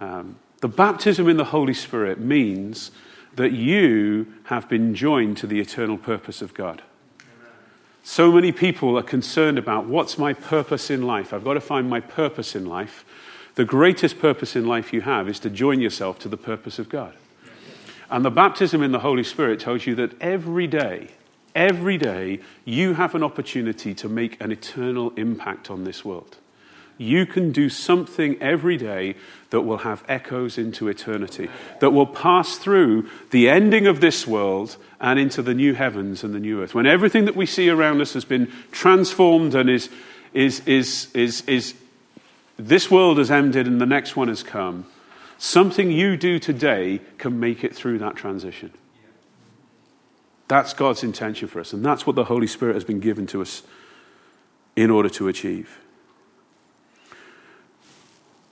Um, 0.00 0.38
the 0.60 0.68
baptism 0.68 1.28
in 1.28 1.36
the 1.36 1.44
Holy 1.44 1.74
Spirit 1.74 2.20
means 2.20 2.90
that 3.34 3.52
you 3.52 4.32
have 4.44 4.68
been 4.68 4.94
joined 4.94 5.36
to 5.38 5.46
the 5.46 5.60
eternal 5.60 5.98
purpose 5.98 6.40
of 6.40 6.54
God. 6.54 6.82
So 8.02 8.32
many 8.32 8.50
people 8.50 8.96
are 8.96 9.02
concerned 9.02 9.58
about 9.58 9.86
what's 9.86 10.16
my 10.16 10.32
purpose 10.32 10.90
in 10.90 11.02
life. 11.02 11.32
I've 11.32 11.44
got 11.44 11.54
to 11.54 11.60
find 11.60 11.88
my 11.88 12.00
purpose 12.00 12.54
in 12.54 12.66
life. 12.66 13.04
The 13.56 13.64
greatest 13.64 14.18
purpose 14.18 14.56
in 14.56 14.66
life 14.66 14.92
you 14.92 15.02
have 15.02 15.28
is 15.28 15.38
to 15.40 15.50
join 15.50 15.80
yourself 15.80 16.18
to 16.20 16.28
the 16.28 16.36
purpose 16.36 16.78
of 16.78 16.88
God. 16.88 17.14
And 18.10 18.24
the 18.24 18.30
baptism 18.30 18.82
in 18.82 18.92
the 18.92 19.00
Holy 19.00 19.22
Spirit 19.22 19.60
tells 19.60 19.86
you 19.86 19.94
that 19.96 20.20
every 20.20 20.66
day, 20.66 21.10
every 21.54 21.98
day, 21.98 22.40
you 22.64 22.94
have 22.94 23.14
an 23.14 23.22
opportunity 23.22 23.94
to 23.94 24.08
make 24.08 24.40
an 24.40 24.52
eternal 24.52 25.10
impact 25.16 25.70
on 25.70 25.84
this 25.84 26.04
world. 26.04 26.36
You 26.98 27.24
can 27.24 27.50
do 27.50 27.70
something 27.70 28.36
every 28.42 28.76
day 28.76 29.14
that 29.48 29.62
will 29.62 29.78
have 29.78 30.04
echoes 30.06 30.58
into 30.58 30.88
eternity, 30.88 31.48
that 31.80 31.90
will 31.90 32.06
pass 32.06 32.58
through 32.58 33.08
the 33.30 33.48
ending 33.48 33.86
of 33.86 34.02
this 34.02 34.26
world 34.26 34.76
and 35.00 35.18
into 35.18 35.40
the 35.40 35.54
new 35.54 35.72
heavens 35.72 36.22
and 36.22 36.34
the 36.34 36.38
new 36.38 36.62
earth. 36.62 36.74
When 36.74 36.86
everything 36.86 37.24
that 37.24 37.34
we 37.34 37.46
see 37.46 37.70
around 37.70 38.02
us 38.02 38.12
has 38.12 38.26
been 38.26 38.52
transformed 38.70 39.54
and 39.54 39.70
is, 39.70 39.88
is, 40.34 40.60
is, 40.66 41.08
is, 41.14 41.40
is 41.46 41.74
this 42.58 42.90
world 42.90 43.16
has 43.16 43.30
ended 43.30 43.66
and 43.66 43.80
the 43.80 43.86
next 43.86 44.14
one 44.14 44.28
has 44.28 44.42
come, 44.42 44.84
something 45.38 45.90
you 45.90 46.18
do 46.18 46.38
today 46.38 47.00
can 47.16 47.40
make 47.40 47.64
it 47.64 47.74
through 47.74 47.98
that 48.00 48.14
transition. 48.14 48.72
That's 50.50 50.74
God's 50.74 51.04
intention 51.04 51.46
for 51.46 51.60
us, 51.60 51.72
and 51.72 51.84
that's 51.84 52.08
what 52.08 52.16
the 52.16 52.24
Holy 52.24 52.48
Spirit 52.48 52.74
has 52.74 52.82
been 52.82 52.98
given 52.98 53.24
to 53.28 53.40
us 53.40 53.62
in 54.74 54.90
order 54.90 55.08
to 55.10 55.28
achieve. 55.28 55.78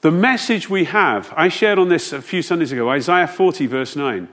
The 0.02 0.12
message 0.12 0.70
we 0.70 0.84
have, 0.84 1.34
I 1.36 1.48
shared 1.48 1.76
on 1.76 1.88
this 1.88 2.12
a 2.12 2.22
few 2.22 2.40
Sundays 2.40 2.70
ago, 2.70 2.88
Isaiah 2.88 3.26
40, 3.26 3.66
verse 3.66 3.96
9. 3.96 4.28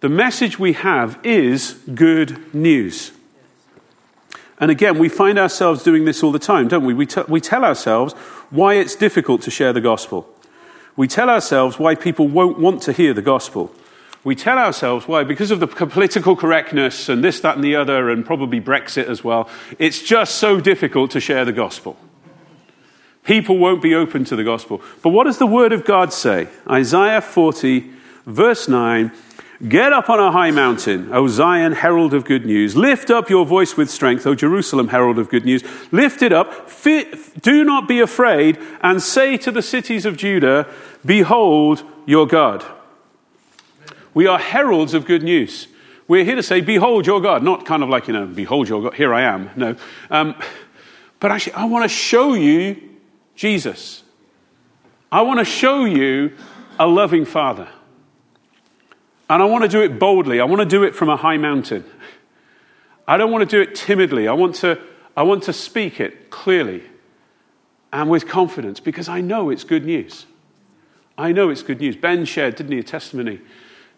The 0.00 0.08
message 0.08 0.58
we 0.58 0.72
have 0.72 1.20
is 1.22 1.78
good 1.94 2.52
news. 2.52 3.12
And 4.58 4.72
again, 4.72 4.98
we 4.98 5.08
find 5.08 5.38
ourselves 5.38 5.84
doing 5.84 6.04
this 6.04 6.24
all 6.24 6.32
the 6.32 6.40
time, 6.40 6.66
don't 6.66 6.84
we? 6.84 6.94
We, 6.94 7.06
t- 7.06 7.22
we 7.28 7.40
tell 7.40 7.64
ourselves 7.64 8.12
why 8.50 8.74
it's 8.74 8.96
difficult 8.96 9.42
to 9.42 9.52
share 9.52 9.72
the 9.72 9.80
gospel. 9.80 10.28
We 10.96 11.06
tell 11.06 11.30
ourselves 11.30 11.78
why 11.78 11.94
people 11.94 12.26
won't 12.26 12.58
want 12.58 12.82
to 12.82 12.92
hear 12.92 13.14
the 13.14 13.22
gospel. 13.22 13.72
We 14.28 14.34
tell 14.34 14.58
ourselves 14.58 15.08
why, 15.08 15.24
because 15.24 15.50
of 15.50 15.58
the 15.58 15.66
political 15.66 16.36
correctness 16.36 17.08
and 17.08 17.24
this, 17.24 17.40
that, 17.40 17.54
and 17.54 17.64
the 17.64 17.76
other, 17.76 18.10
and 18.10 18.26
probably 18.26 18.60
Brexit 18.60 19.06
as 19.06 19.24
well, 19.24 19.48
it's 19.78 20.02
just 20.02 20.34
so 20.34 20.60
difficult 20.60 21.12
to 21.12 21.18
share 21.18 21.46
the 21.46 21.52
gospel. 21.52 21.96
People 23.24 23.56
won't 23.56 23.80
be 23.80 23.94
open 23.94 24.26
to 24.26 24.36
the 24.36 24.44
gospel. 24.44 24.82
But 25.02 25.10
what 25.10 25.24
does 25.24 25.38
the 25.38 25.46
word 25.46 25.72
of 25.72 25.86
God 25.86 26.12
say? 26.12 26.48
Isaiah 26.68 27.22
40, 27.22 27.90
verse 28.26 28.68
9 28.68 29.12
Get 29.66 29.94
up 29.94 30.10
on 30.10 30.20
a 30.20 30.30
high 30.30 30.50
mountain, 30.50 31.10
O 31.10 31.26
Zion, 31.26 31.72
herald 31.72 32.12
of 32.12 32.26
good 32.26 32.44
news. 32.44 32.76
Lift 32.76 33.10
up 33.10 33.30
your 33.30 33.46
voice 33.46 33.78
with 33.78 33.88
strength, 33.88 34.26
O 34.26 34.34
Jerusalem, 34.34 34.88
herald 34.88 35.18
of 35.18 35.30
good 35.30 35.46
news. 35.46 35.64
Lift 35.90 36.20
it 36.20 36.34
up. 36.34 36.70
Do 36.84 37.64
not 37.64 37.88
be 37.88 38.00
afraid, 38.00 38.58
and 38.82 39.02
say 39.02 39.38
to 39.38 39.50
the 39.50 39.62
cities 39.62 40.04
of 40.04 40.18
Judah, 40.18 40.66
Behold 41.02 41.82
your 42.04 42.26
God. 42.26 42.62
We 44.14 44.26
are 44.26 44.38
heralds 44.38 44.94
of 44.94 45.04
good 45.04 45.22
news. 45.22 45.68
We're 46.06 46.24
here 46.24 46.36
to 46.36 46.42
say, 46.42 46.60
Behold 46.60 47.06
your 47.06 47.20
God. 47.20 47.42
Not 47.42 47.66
kind 47.66 47.82
of 47.82 47.88
like, 47.88 48.08
you 48.08 48.14
know, 48.14 48.26
Behold 48.26 48.68
your 48.68 48.82
God, 48.82 48.94
here 48.94 49.12
I 49.12 49.22
am. 49.22 49.50
No. 49.56 49.76
Um, 50.10 50.34
but 51.20 51.30
actually, 51.30 51.54
I 51.54 51.66
want 51.66 51.84
to 51.84 51.88
show 51.88 52.34
you 52.34 52.80
Jesus. 53.34 54.02
I 55.10 55.22
want 55.22 55.38
to 55.38 55.44
show 55.44 55.84
you 55.84 56.36
a 56.78 56.86
loving 56.86 57.24
Father. 57.24 57.68
And 59.30 59.42
I 59.42 59.46
want 59.46 59.62
to 59.64 59.68
do 59.68 59.82
it 59.82 59.98
boldly. 59.98 60.40
I 60.40 60.44
want 60.44 60.60
to 60.60 60.66
do 60.66 60.84
it 60.84 60.94
from 60.94 61.10
a 61.10 61.16
high 61.16 61.36
mountain. 61.36 61.84
I 63.06 63.16
don't 63.16 63.30
want 63.30 63.48
to 63.48 63.56
do 63.56 63.60
it 63.60 63.74
timidly. 63.74 64.28
I 64.28 64.32
want 64.32 64.54
to, 64.56 64.80
I 65.16 65.22
want 65.22 65.44
to 65.44 65.52
speak 65.52 66.00
it 66.00 66.30
clearly 66.30 66.82
and 67.92 68.08
with 68.10 68.26
confidence 68.26 68.80
because 68.80 69.08
I 69.08 69.20
know 69.20 69.50
it's 69.50 69.64
good 69.64 69.84
news. 69.84 70.26
I 71.16 71.32
know 71.32 71.50
it's 71.50 71.62
good 71.62 71.80
news. 71.80 71.96
Ben 71.96 72.24
shared, 72.24 72.56
didn't 72.56 72.72
he, 72.72 72.78
a 72.78 72.82
testimony 72.82 73.40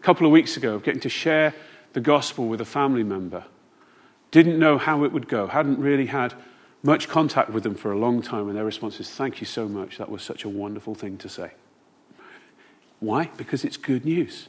a 0.00 0.02
couple 0.02 0.26
of 0.26 0.33
weeks 0.33 0.57
ago 0.57 0.75
of 0.75 0.83
getting 0.83 1.00
to 1.00 1.09
share 1.11 1.54
the 1.92 2.00
gospel 2.00 2.49
with 2.49 2.61
a 2.61 2.64
family 2.64 3.02
member. 3.02 3.45
Didn't 4.30 4.59
know 4.59 4.78
how 4.78 5.04
it 5.04 5.12
would 5.12 5.28
go, 5.28 5.49
hadn't 5.49 5.78
really 5.78 6.07
had 6.07 6.35
much 6.83 7.09
contact 7.09 7.50
with 7.50 7.62
them 7.62 7.75
for 7.75 7.92
a 7.92 7.99
long 7.99 8.23
time, 8.23 8.49
and 8.49 8.57
their 8.57 8.64
response 8.64 8.99
is, 9.00 9.11
Thank 9.11 9.40
you 9.40 9.47
so 9.47 9.69
much. 9.69 9.99
That 9.99 10.11
was 10.11 10.23
such 10.23 10.45
a 10.45 10.49
wonderful 10.49 10.95
thing 10.95 11.19
to 11.19 11.28
say. 11.28 11.52
Why? 13.00 13.30
Because 13.37 13.64
it's 13.64 13.76
good 13.76 14.04
news. 14.04 14.49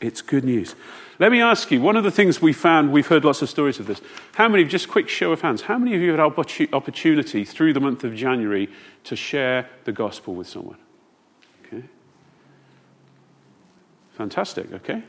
It's 0.00 0.22
good 0.22 0.44
news. 0.44 0.74
Let 1.18 1.30
me 1.32 1.40
ask 1.40 1.70
you 1.70 1.80
one 1.80 1.96
of 1.96 2.04
the 2.04 2.10
things 2.10 2.42
we 2.42 2.52
found, 2.52 2.92
we've 2.92 3.06
heard 3.06 3.24
lots 3.24 3.42
of 3.42 3.48
stories 3.48 3.78
of 3.78 3.86
this. 3.86 4.00
How 4.34 4.48
many, 4.48 4.64
just 4.64 4.88
quick 4.88 5.08
show 5.08 5.32
of 5.32 5.40
hands, 5.40 5.62
how 5.62 5.78
many 5.78 5.94
of 5.94 6.02
you 6.02 6.10
had 6.10 6.20
opportunity 6.20 7.44
through 7.44 7.72
the 7.72 7.80
month 7.80 8.04
of 8.04 8.14
January 8.14 8.68
to 9.04 9.16
share 9.16 9.68
the 9.84 9.92
gospel 9.92 10.34
with 10.34 10.48
someone? 10.48 10.78
Okay. 11.64 11.84
Fantastic, 14.14 14.72
okay. 14.72 15.02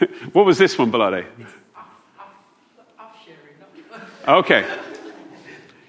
what 0.32 0.46
was 0.46 0.58
this 0.58 0.78
one, 0.78 0.90
Balade? 0.90 1.26
Okay. 4.26 4.78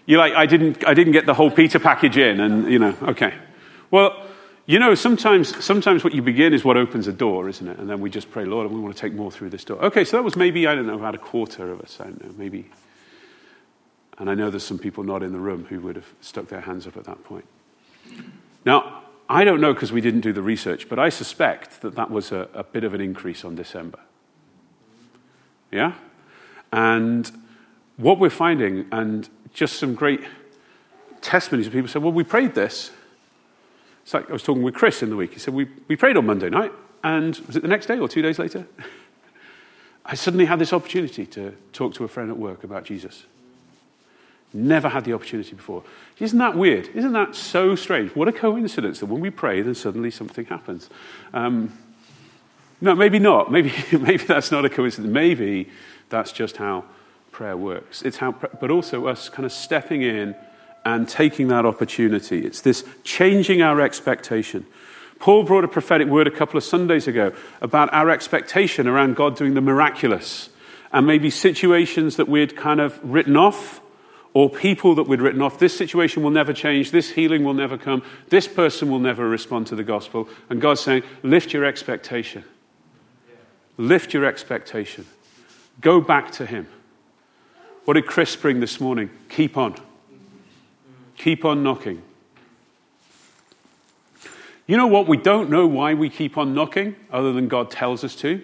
You're 0.05 0.19
like, 0.19 0.33
I 0.33 0.45
didn't, 0.45 0.85
I 0.85 0.93
didn't 0.93 1.13
get 1.13 1.25
the 1.25 1.33
whole 1.33 1.51
Peter 1.51 1.79
package 1.79 2.17
in, 2.17 2.39
and, 2.39 2.71
you 2.71 2.79
know, 2.79 2.95
okay. 3.03 3.33
Well, 3.91 4.25
you 4.65 4.79
know, 4.79 4.95
sometimes, 4.95 5.63
sometimes 5.63 6.03
what 6.03 6.13
you 6.13 6.21
begin 6.21 6.53
is 6.53 6.63
what 6.63 6.77
opens 6.77 7.07
a 7.07 7.13
door, 7.13 7.49
isn't 7.49 7.67
it? 7.67 7.77
And 7.77 7.89
then 7.89 8.01
we 8.01 8.09
just 8.09 8.31
pray, 8.31 8.45
Lord, 8.45 8.69
we 8.71 8.79
want 8.79 8.95
to 8.95 8.99
take 8.99 9.13
more 9.13 9.31
through 9.31 9.49
this 9.49 9.63
door. 9.63 9.77
Okay, 9.85 10.03
so 10.03 10.17
that 10.17 10.23
was 10.23 10.35
maybe, 10.35 10.67
I 10.67 10.75
don't 10.75 10.87
know, 10.87 10.95
about 10.95 11.15
a 11.15 11.19
quarter 11.19 11.71
of 11.71 11.81
us. 11.81 11.99
I 11.99 12.05
don't 12.05 12.23
know, 12.23 12.33
maybe. 12.37 12.69
And 14.17 14.29
I 14.29 14.35
know 14.35 14.49
there's 14.49 14.63
some 14.63 14.79
people 14.79 15.03
not 15.03 15.21
in 15.21 15.31
the 15.31 15.39
room 15.39 15.65
who 15.65 15.79
would 15.81 15.95
have 15.95 16.07
stuck 16.21 16.47
their 16.47 16.61
hands 16.61 16.87
up 16.87 16.97
at 16.97 17.03
that 17.05 17.23
point. 17.23 17.45
Now, 18.65 19.02
I 19.33 19.43
don't 19.43 19.59
know 19.59 19.73
because 19.73 19.91
we 19.91 19.99
didn't 19.99 20.21
do 20.21 20.31
the 20.31 20.43
research, 20.43 20.87
but 20.87 20.99
I 20.99 21.09
suspect 21.09 21.81
that 21.81 21.95
that 21.95 22.11
was 22.11 22.31
a, 22.31 22.47
a 22.53 22.63
bit 22.63 22.83
of 22.83 22.93
an 22.93 23.01
increase 23.01 23.43
on 23.43 23.55
December. 23.55 23.97
Yeah? 25.71 25.95
And 26.71 27.31
what 27.97 28.19
we're 28.19 28.29
finding, 28.29 28.85
and 28.91 29.27
just 29.51 29.77
some 29.77 29.95
great 29.95 30.21
testimonies 31.21 31.65
of 31.65 31.73
people 31.73 31.87
said, 31.87 32.03
Well, 32.03 32.11
we 32.11 32.23
prayed 32.23 32.53
this. 32.53 32.91
It's 34.03 34.13
like 34.13 34.29
I 34.29 34.33
was 34.33 34.43
talking 34.43 34.61
with 34.61 34.75
Chris 34.75 35.01
in 35.01 35.09
the 35.09 35.15
week. 35.15 35.33
He 35.33 35.39
said, 35.39 35.55
We, 35.55 35.67
we 35.87 35.95
prayed 35.95 36.15
on 36.15 36.27
Monday 36.27 36.51
night, 36.51 36.71
and 37.03 37.35
was 37.47 37.55
it 37.55 37.63
the 37.63 37.67
next 37.67 37.87
day 37.87 37.97
or 37.97 38.07
two 38.07 38.21
days 38.21 38.37
later? 38.37 38.67
I 40.05 40.13
suddenly 40.13 40.45
had 40.45 40.59
this 40.59 40.73
opportunity 40.73 41.25
to 41.27 41.55
talk 41.71 41.95
to 41.95 42.03
a 42.03 42.07
friend 42.07 42.29
at 42.29 42.37
work 42.37 42.63
about 42.63 42.83
Jesus. 42.83 43.25
Never 44.53 44.87
had 44.87 45.03
the 45.03 45.13
opportunity 45.13 45.55
before. 45.55 45.83
Isn't 46.19 46.37
that 46.37 46.55
weird? 46.55 46.87
Isn't 46.93 47.13
that 47.13 47.35
so 47.35 47.75
strange? 47.75 48.15
What 48.15 48.27
a 48.27 48.31
coincidence 48.31 48.99
that 48.99 49.07
when 49.07 49.19
we 49.19 49.31
pray, 49.31 49.61
then 49.61 49.73
suddenly 49.73 50.11
something 50.11 50.45
happens. 50.45 50.89
Um, 51.33 51.75
no, 52.79 52.93
maybe 52.93 53.17
not. 53.17 53.51
Maybe, 53.51 53.73
maybe 53.91 54.23
that's 54.23 54.51
not 54.51 54.63
a 54.63 54.69
coincidence. 54.69 55.11
Maybe 55.11 55.69
that's 56.09 56.31
just 56.31 56.57
how 56.57 56.85
prayer 57.31 57.57
works. 57.57 58.03
It's 58.03 58.17
how, 58.17 58.31
but 58.31 58.69
also 58.69 59.07
us 59.07 59.27
kind 59.27 59.45
of 59.45 59.51
stepping 59.51 60.03
in 60.03 60.35
and 60.85 61.09
taking 61.09 61.47
that 61.47 61.65
opportunity. 61.65 62.45
It's 62.45 62.61
this 62.61 62.83
changing 63.03 63.61
our 63.61 63.81
expectation. 63.81 64.65
Paul 65.19 65.43
brought 65.43 65.63
a 65.63 65.69
prophetic 65.69 66.07
word 66.07 66.27
a 66.27 66.31
couple 66.31 66.57
of 66.57 66.63
Sundays 66.63 67.07
ago 67.07 67.31
about 67.61 67.91
our 67.93 68.09
expectation 68.09 68.87
around 68.87 69.15
God 69.15 69.35
doing 69.35 69.53
the 69.53 69.61
miraculous 69.61 70.49
and 70.91 71.07
maybe 71.07 71.29
situations 71.29 72.17
that 72.17 72.27
we'd 72.27 72.55
kind 72.55 72.79
of 72.79 72.99
written 73.03 73.35
off 73.35 73.81
or 74.33 74.49
people 74.49 74.95
that 74.95 75.03
we'd 75.03 75.21
written 75.21 75.41
off. 75.41 75.59
This 75.59 75.77
situation 75.77 76.23
will 76.23 76.31
never 76.31 76.53
change. 76.53 76.91
This 76.91 77.11
healing 77.11 77.43
will 77.43 77.53
never 77.53 77.77
come. 77.77 78.03
This 78.29 78.47
person 78.47 78.89
will 78.89 78.99
never 78.99 79.27
respond 79.27 79.67
to 79.67 79.75
the 79.75 79.83
gospel. 79.83 80.27
And 80.49 80.59
God's 80.59 80.81
saying, 80.81 81.03
lift 81.21 81.53
your 81.53 81.65
expectation. 81.65 82.43
Lift 83.77 84.13
your 84.13 84.25
expectation. 84.25 85.05
Go 85.81 86.01
back 86.01 86.31
to 86.33 86.45
Him. 86.45 86.67
What 87.85 87.95
did 87.95 88.07
Chris 88.07 88.35
bring 88.35 88.59
this 88.59 88.79
morning? 88.79 89.09
Keep 89.29 89.57
on. 89.57 89.75
Keep 91.17 91.45
on 91.45 91.63
knocking. 91.63 92.01
You 94.65 94.77
know 94.77 94.87
what? 94.87 95.07
We 95.07 95.17
don't 95.17 95.49
know 95.49 95.67
why 95.67 95.93
we 95.93 96.09
keep 96.09 96.37
on 96.37 96.53
knocking, 96.53 96.95
other 97.11 97.33
than 97.33 97.47
God 97.47 97.69
tells 97.69 98.03
us 98.03 98.15
to. 98.17 98.41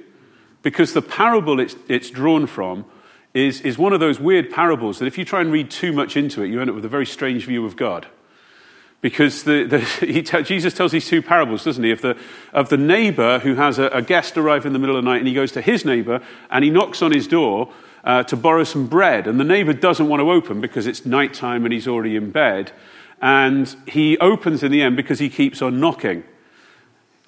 Because 0.62 0.94
the 0.94 1.02
parable 1.02 1.60
it's, 1.60 1.76
it's 1.88 2.10
drawn 2.10 2.46
from 2.46 2.86
is, 3.34 3.62
is 3.62 3.78
one 3.78 3.94
of 3.94 4.00
those 4.00 4.20
weird 4.20 4.50
parables 4.50 5.00
that 5.00 5.06
if 5.06 5.18
you 5.18 5.26
try 5.26 5.42
and 5.42 5.52
read 5.52 5.70
too 5.70 5.92
much 5.92 6.18
into 6.18 6.42
it, 6.42 6.48
you 6.48 6.62
end 6.62 6.70
up 6.70 6.76
with 6.76 6.86
a 6.86 6.90
very 6.90 7.06
strange 7.06 7.46
view 7.46 7.66
of 7.66 7.76
God. 7.76 8.08
Because 9.02 9.44
the, 9.44 9.64
the, 9.64 9.80
he 10.06 10.22
te- 10.24 10.44
Jesus 10.44 10.74
tells 10.74 10.92
these 10.92 11.08
two 11.08 11.22
parables, 11.22 11.64
doesn't 11.64 11.84
he? 11.84 11.92
Of 11.92 12.02
the, 12.02 12.18
of 12.54 12.70
the 12.70 12.78
neighbor 12.78 13.40
who 13.40 13.56
has 13.56 13.80
a, 13.80 13.88
a, 13.90 14.02
guest 14.02 14.38
arrive 14.38 14.66
in 14.66 14.74
the 14.74 14.80
middle 14.80 14.98
of 14.98 15.04
the 15.04 15.10
night 15.10 15.20
and 15.20 15.28
he 15.28 15.34
goes 15.34 15.52
to 15.54 15.62
his 15.62 15.86
neighbor 15.86 16.22
and 16.50 16.64
he 16.64 16.70
knocks 16.70 17.02
on 17.02 17.12
his 17.12 17.28
door 17.28 17.72
uh, 18.04 18.24
to 18.24 18.36
borrow 18.36 18.64
some 18.64 18.88
bread. 18.88 19.28
And 19.28 19.40
the 19.40 19.46
neighbor 19.46 19.74
doesn't 19.74 20.08
want 20.08 20.22
to 20.22 20.32
open 20.32 20.60
because 20.60 20.88
it's 20.88 21.06
nighttime 21.06 21.66
and 21.66 21.74
he's 21.74 21.88
already 21.88 22.16
in 22.16 22.32
bed. 22.32 22.72
And 23.22 23.74
he 23.86 24.18
opens 24.18 24.64
in 24.64 24.72
the 24.72 24.82
end 24.82 24.96
because 24.96 25.20
he 25.20 25.30
keeps 25.30 25.62
on 25.62 25.80
knocking. 25.80 26.24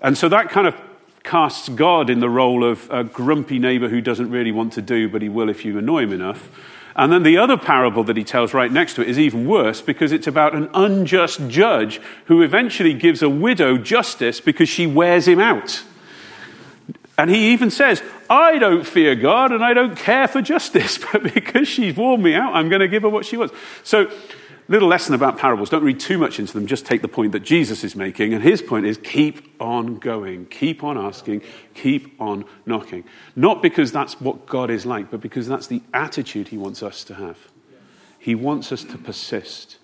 And 0.02 0.18
so 0.18 0.30
that 0.30 0.50
kind 0.50 0.68
of 0.68 0.76
casts 1.24 1.70
God 1.70 2.10
in 2.10 2.20
the 2.20 2.30
role 2.30 2.64
of 2.64 2.90
a 2.92 3.04
grumpy 3.04 3.60
neighbor 3.60 3.90
who 3.90 4.02
doesn't 4.02 4.30
really 4.30 4.52
want 4.52 4.74
to 4.74 4.82
do, 4.82 5.08
but 5.10 5.22
he 5.22 5.30
will 5.30 5.50
if 5.50 5.64
you 5.66 5.78
annoy 5.78 6.04
him 6.04 6.14
enough. 6.14 6.50
And 6.96 7.12
then 7.12 7.24
the 7.24 7.38
other 7.38 7.58
parable 7.58 8.04
that 8.06 8.18
he 8.18 8.24
tells 8.24 8.54
right 8.54 8.72
next 8.72 8.96
to 8.96 9.02
it 9.02 9.10
is 9.10 9.18
even 9.18 9.48
worse 9.48 9.82
because 9.82 10.12
it's 10.12 10.28
about 10.28 10.54
an 10.54 10.70
unjust 10.74 11.48
judge 11.48 12.02
who 12.26 12.42
eventually 12.42 12.94
gives 12.94 13.22
a 13.22 13.30
widow 13.30 13.78
justice 13.78 14.42
because 14.42 14.68
she 14.68 14.88
wears 14.88 15.28
him 15.28 15.40
out. 15.40 15.84
And 17.18 17.30
he 17.30 17.54
even 17.54 17.70
says, 17.70 18.02
I 18.30 18.58
don't 18.58 18.86
fear 18.86 19.16
God 19.16 19.52
and 19.52 19.64
I 19.64 19.74
don't 19.74 19.96
care 19.96 20.28
for 20.28 20.42
justice, 20.42 20.98
but 21.12 21.34
because 21.34 21.68
she's 21.68 21.96
worn 21.96 22.22
me 22.22 22.34
out, 22.34 22.56
I'm 22.56 22.68
going 22.68 22.82
to 22.82 22.88
give 22.88 23.04
her 23.04 23.10
what 23.10 23.26
she 23.26 23.38
wants. 23.38 23.54
So 23.84 24.12
little 24.72 24.88
lesson 24.88 25.14
about 25.14 25.38
parables. 25.38 25.70
Don't 25.70 25.84
read 25.84 26.00
too 26.00 26.18
much 26.18 26.40
into 26.40 26.54
them. 26.54 26.66
Just 26.66 26.86
take 26.86 27.02
the 27.02 27.08
point 27.08 27.34
that 27.34 27.42
Jesus 27.42 27.84
is 27.84 27.96
making. 27.96 28.34
And 28.34 28.42
his 28.42 28.62
point 28.62 28.86
is 28.86 28.98
keep 28.98 29.62
on 29.62 29.98
going, 29.98 30.46
keep 30.46 30.84
on 30.84 30.98
asking, 30.98 31.42
keep 31.74 32.20
on 32.20 32.46
knocking. 32.66 33.04
Not 33.36 33.62
because 33.62 33.92
that's 33.92 34.20
what 34.22 34.46
God 34.46 34.70
is 34.72 34.86
like, 34.86 35.12
but 35.12 35.20
because 35.20 35.48
that's 35.48 35.68
the 35.68 35.82
attitude 35.94 36.48
he 36.48 36.58
wants 36.58 36.82
us 36.82 37.04
to 37.04 37.16
have. 37.16 37.38
He 38.18 38.34
wants 38.34 38.72
us 38.72 38.84
to 38.86 38.98
persist. 38.98 39.78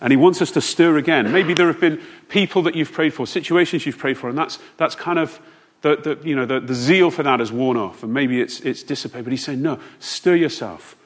And 0.00 0.12
he 0.12 0.16
wants 0.16 0.42
us 0.42 0.50
to 0.52 0.60
stir 0.60 0.98
again. 0.98 1.32
Maybe 1.32 1.54
there 1.54 1.66
have 1.68 1.80
been 1.80 2.00
people 2.28 2.62
that 2.62 2.74
you've 2.74 2.92
prayed 2.92 3.14
for, 3.14 3.26
situations 3.26 3.86
you've 3.86 3.98
prayed 3.98 4.18
for, 4.18 4.28
and 4.28 4.36
that's, 4.36 4.58
that's 4.76 4.94
kind 4.94 5.18
of 5.18 5.40
the, 5.80 5.96
the, 5.96 6.28
you 6.28 6.36
know, 6.36 6.44
the, 6.44 6.60
the 6.60 6.74
zeal 6.74 7.10
for 7.10 7.22
that 7.22 7.40
has 7.40 7.50
worn 7.50 7.76
off, 7.76 8.02
and 8.02 8.12
maybe 8.12 8.40
it's, 8.40 8.60
it's 8.60 8.82
dissipated. 8.82 9.24
But 9.24 9.30
he's 9.30 9.44
saying, 9.44 9.62
no, 9.62 9.80
stir 10.00 10.36
yourself. 10.36 10.96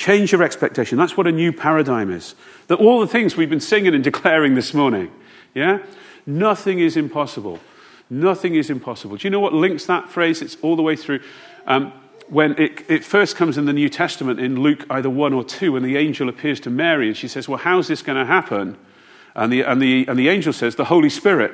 Change 0.00 0.32
your 0.32 0.42
expectation. 0.42 0.96
That's 0.96 1.14
what 1.14 1.26
a 1.26 1.30
new 1.30 1.52
paradigm 1.52 2.10
is. 2.10 2.34
That 2.68 2.76
all 2.76 3.00
the 3.00 3.06
things 3.06 3.36
we've 3.36 3.50
been 3.50 3.60
singing 3.60 3.94
and 3.94 4.02
declaring 4.12 4.54
this 4.54 4.72
morning, 4.72 5.12
yeah? 5.54 5.80
Nothing 6.24 6.78
is 6.78 6.96
impossible. 6.96 7.60
Nothing 8.08 8.54
is 8.54 8.70
impossible. 8.70 9.18
Do 9.18 9.26
you 9.26 9.30
know 9.30 9.40
what 9.40 9.52
links 9.52 9.84
that 9.84 10.08
phrase? 10.08 10.40
It's 10.40 10.56
all 10.62 10.74
the 10.74 10.80
way 10.80 10.96
through. 10.96 11.20
Um, 11.66 11.92
when 12.30 12.58
it, 12.58 12.82
it, 12.88 13.04
first 13.04 13.36
comes 13.36 13.58
in 13.58 13.66
the 13.66 13.74
New 13.74 13.90
Testament 13.90 14.40
in 14.40 14.58
Luke 14.62 14.86
either 14.88 15.10
1 15.10 15.34
or 15.34 15.44
2, 15.44 15.72
when 15.72 15.82
the 15.82 15.98
angel 15.98 16.30
appears 16.30 16.60
to 16.60 16.70
Mary 16.70 17.08
and 17.08 17.16
she 17.16 17.28
says, 17.28 17.46
Well, 17.46 17.58
how's 17.58 17.86
this 17.86 18.00
going 18.00 18.16
to 18.16 18.24
happen? 18.24 18.78
And 19.34 19.52
the, 19.52 19.60
and, 19.60 19.82
the, 19.82 20.06
and 20.08 20.18
the 20.18 20.30
angel 20.30 20.54
says, 20.54 20.76
The 20.76 20.86
Holy 20.86 21.10
Spirit. 21.10 21.52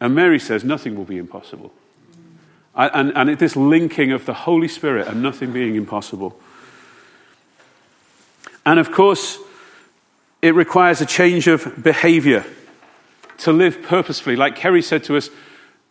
And 0.00 0.16
Mary 0.16 0.40
says, 0.40 0.64
Nothing 0.64 0.96
will 0.96 1.04
be 1.04 1.16
impossible. 1.16 1.72
And, 2.74 3.16
and 3.16 3.38
this 3.38 3.54
linking 3.54 4.10
of 4.10 4.26
the 4.26 4.34
Holy 4.34 4.66
Spirit 4.66 5.06
and 5.06 5.22
nothing 5.22 5.52
being 5.52 5.76
impossible. 5.76 6.40
And 8.68 8.78
of 8.78 8.92
course, 8.92 9.38
it 10.42 10.54
requires 10.54 11.00
a 11.00 11.06
change 11.06 11.48
of 11.48 11.82
behavior 11.82 12.44
to 13.38 13.50
live 13.50 13.80
purposefully. 13.80 14.36
Like 14.36 14.56
Kerry 14.56 14.82
said 14.82 15.04
to 15.04 15.16
us, 15.16 15.30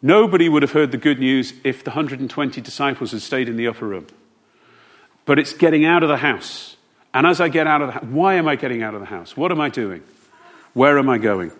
nobody 0.03 0.47
would 0.47 0.61
have 0.61 0.73
heard 0.73 0.91
the 0.91 0.97
good 0.97 1.17
news 1.17 1.53
if 1.63 1.83
the 1.83 1.89
120 1.89 2.61
disciples 2.61 3.13
had 3.13 3.23
stayed 3.23 3.49
in 3.49 3.57
the 3.57 3.67
upper 3.67 3.87
room. 3.87 4.05
But 5.25 5.39
it's 5.39 5.53
getting 5.53 5.85
out 5.85 6.03
of 6.03 6.09
the 6.09 6.17
house. 6.17 6.75
And 7.15 7.25
as 7.25 7.41
I 7.41 7.49
get 7.49 7.65
out 7.65 7.81
of 7.81 7.87
the 7.87 7.93
house, 7.93 8.03
why 8.03 8.35
am 8.35 8.47
I 8.47 8.55
getting 8.55 8.83
out 8.83 8.93
of 8.93 8.99
the 8.99 9.07
house? 9.07 9.35
What 9.35 9.51
am 9.51 9.59
I 9.59 9.69
doing? 9.69 10.03
Where 10.73 10.99
am 10.99 11.09
I 11.09 11.17
going? 11.17 11.51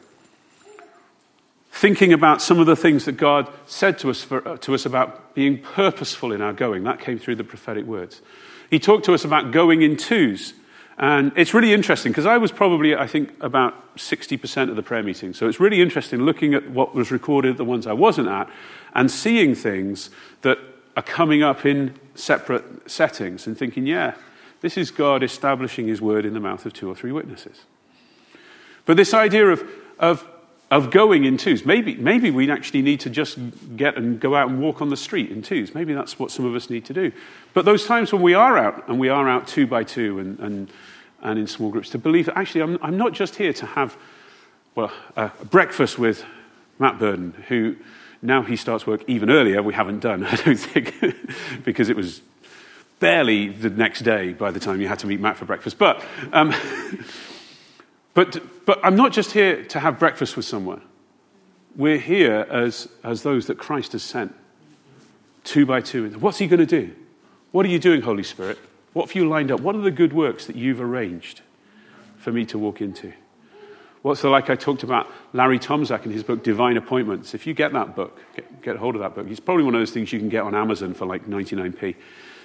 Thinking 1.71 2.13
about 2.13 2.43
some 2.43 2.59
of 2.59 2.67
the 2.67 2.75
things 2.75 3.05
that 3.05 3.13
God 3.13 3.51
said 3.65 3.97
to 3.99 4.11
us, 4.11 4.21
for, 4.21 4.47
uh, 4.47 4.57
to 4.57 4.75
us 4.75 4.85
about 4.85 5.33
being 5.33 5.63
purposeful 5.63 6.31
in 6.31 6.43
our 6.43 6.53
going. 6.53 6.83
That 6.83 6.99
came 6.99 7.17
through 7.17 7.37
the 7.37 7.43
prophetic 7.43 7.85
words. 7.85 8.21
He 8.69 8.77
talked 8.77 9.05
to 9.05 9.15
us 9.15 9.25
about 9.25 9.49
going 9.49 9.81
in 9.81 9.97
twos. 9.97 10.53
And 10.97 11.31
it's 11.35 11.53
really 11.53 11.73
interesting 11.73 12.11
because 12.11 12.25
I 12.25 12.37
was 12.37 12.51
probably, 12.51 12.95
I 12.95 13.05
think, 13.05 13.31
about 13.41 13.95
60% 13.97 14.69
of 14.69 14.75
the 14.75 14.81
prayer 14.81 15.03
meeting. 15.03 15.33
So 15.33 15.47
it's 15.47 15.59
really 15.59 15.81
interesting 15.81 16.21
looking 16.21 16.55
at 16.55 16.71
what 16.71 16.95
was 16.95 17.11
recorded, 17.11 17.57
the 17.57 17.65
ones 17.65 17.85
I 17.85 17.93
wasn't 17.93 18.27
at, 18.29 18.49
and 18.95 19.11
seeing 19.11 19.53
things 19.53 20.09
that 20.41 20.57
are 20.95 21.03
coming 21.03 21.43
up 21.43 21.65
in 21.65 21.93
separate 22.15 22.89
settings 22.89 23.45
and 23.45 23.55
thinking, 23.55 23.85
yeah, 23.85 24.15
this 24.61 24.75
is 24.75 24.89
God 24.89 25.21
establishing 25.21 25.87
his 25.87 26.01
word 26.01 26.25
in 26.25 26.33
the 26.33 26.39
mouth 26.39 26.65
of 26.65 26.73
two 26.73 26.89
or 26.89 26.95
three 26.95 27.11
witnesses. 27.11 27.61
But 28.85 28.97
this 28.97 29.13
idea 29.13 29.47
of, 29.47 29.69
of, 29.99 30.27
of 30.69 30.91
going 30.91 31.23
in 31.23 31.37
twos, 31.37 31.65
maybe, 31.65 31.95
maybe 31.95 32.29
we 32.29 32.51
actually 32.51 32.81
need 32.81 32.99
to 33.01 33.09
just 33.09 33.37
get 33.77 33.95
and 33.95 34.19
go 34.19 34.35
out 34.35 34.49
and 34.49 34.59
walk 34.59 34.81
on 34.81 34.89
the 34.89 34.97
street 34.97 35.31
in 35.31 35.41
twos. 35.41 35.73
Maybe 35.73 35.93
that's 35.93 36.19
what 36.19 36.29
some 36.29 36.45
of 36.45 36.55
us 36.55 36.69
need 36.69 36.85
to 36.85 36.93
do. 36.93 37.11
But 37.53 37.65
those 37.65 37.85
times 37.85 38.11
when 38.11 38.21
we 38.21 38.33
are 38.33 38.57
out, 38.57 38.87
and 38.89 38.99
we 38.99 39.09
are 39.09 39.29
out 39.29 39.47
two 39.47 39.65
by 39.65 39.83
two 39.83 40.19
and, 40.19 40.39
and 40.39 40.71
and 41.21 41.39
in 41.39 41.47
small 41.47 41.69
groups 41.69 41.89
to 41.91 41.97
believe 41.97 42.27
that 42.27 42.37
actually 42.37 42.61
I'm, 42.61 42.77
I'm 42.81 42.97
not 42.97 43.13
just 43.13 43.35
here 43.35 43.53
to 43.53 43.65
have, 43.65 43.97
well, 44.75 44.91
a 45.15 45.29
breakfast 45.49 45.97
with 45.97 46.23
Matt 46.79 46.99
Burden, 46.99 47.33
who 47.47 47.75
now 48.21 48.43
he 48.43 48.55
starts 48.55 48.85
work 48.85 49.03
even 49.07 49.29
earlier. 49.29 49.61
We 49.63 49.73
haven't 49.73 49.99
done, 49.99 50.23
I 50.25 50.35
don't 50.35 50.55
think, 50.55 50.95
because 51.63 51.89
it 51.89 51.95
was 51.95 52.21
barely 52.99 53.49
the 53.49 53.69
next 53.69 54.01
day 54.01 54.33
by 54.33 54.51
the 54.51 54.59
time 54.59 54.81
you 54.81 54.87
had 54.87 54.99
to 54.99 55.07
meet 55.07 55.19
Matt 55.19 55.37
for 55.37 55.45
breakfast. 55.45 55.77
But, 55.77 56.03
um, 56.33 56.53
but, 58.17 58.65
but 58.65 58.79
I'm 58.83 58.95
not 58.95 59.13
just 59.13 59.33
here 59.33 59.63
to 59.65 59.79
have 59.79 59.99
breakfast 59.99 60.35
with 60.35 60.45
someone. 60.45 60.81
We're 61.75 61.99
here 61.99 62.47
as, 62.49 62.89
as 63.03 63.21
those 63.21 63.45
that 63.45 63.59
Christ 63.59 63.91
has 63.91 64.01
sent, 64.01 64.33
two 65.43 65.67
by 65.67 65.81
two. 65.81 66.09
What's 66.17 66.39
he 66.39 66.47
going 66.47 66.59
to 66.59 66.65
do? 66.65 66.95
What 67.51 67.63
are 67.67 67.69
you 67.69 67.77
doing, 67.77 68.01
Holy 68.01 68.23
Spirit? 68.23 68.57
What 68.93 69.09
have 69.09 69.15
you 69.15 69.29
lined 69.29 69.51
up? 69.51 69.59
What 69.59 69.75
are 69.75 69.81
the 69.81 69.91
good 69.91 70.13
works 70.13 70.47
that 70.47 70.55
you've 70.55 70.81
arranged 70.81 71.41
for 72.17 72.31
me 72.31 72.43
to 72.47 72.57
walk 72.57 72.81
into? 72.81 73.13
What's 74.01 74.23
the, 74.23 74.29
like 74.29 74.49
I 74.49 74.55
talked 74.55 74.81
about 74.81 75.07
Larry 75.31 75.59
Tomczak 75.59 76.03
in 76.03 76.11
his 76.11 76.23
book 76.23 76.43
Divine 76.43 76.75
Appointments. 76.77 77.35
If 77.35 77.45
you 77.45 77.53
get 77.53 77.71
that 77.73 77.95
book, 77.95 78.19
get, 78.35 78.63
get 78.63 78.77
hold 78.77 78.95
of 78.95 79.01
that 79.01 79.13
book. 79.13 79.27
It's 79.29 79.39
probably 79.39 79.63
one 79.63 79.75
of 79.75 79.81
those 79.81 79.91
things 79.91 80.11
you 80.11 80.17
can 80.17 80.29
get 80.29 80.41
on 80.41 80.55
Amazon 80.55 80.95
for 80.95 81.05
like 81.05 81.27
99p 81.27 81.93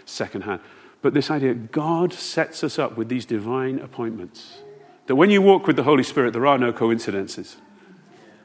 secondhand. 0.04 0.60
But 1.00 1.14
this 1.14 1.30
idea, 1.30 1.54
God 1.54 2.12
sets 2.12 2.62
us 2.62 2.78
up 2.78 2.98
with 2.98 3.08
these 3.08 3.24
divine 3.24 3.78
appointments. 3.78 4.58
That 5.06 5.16
when 5.16 5.30
you 5.30 5.42
walk 5.42 5.66
with 5.66 5.76
the 5.76 5.82
Holy 5.82 6.02
Spirit, 6.02 6.32
there 6.32 6.46
are 6.46 6.58
no 6.58 6.72
coincidences. 6.72 7.56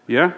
Yeah? 0.07 0.33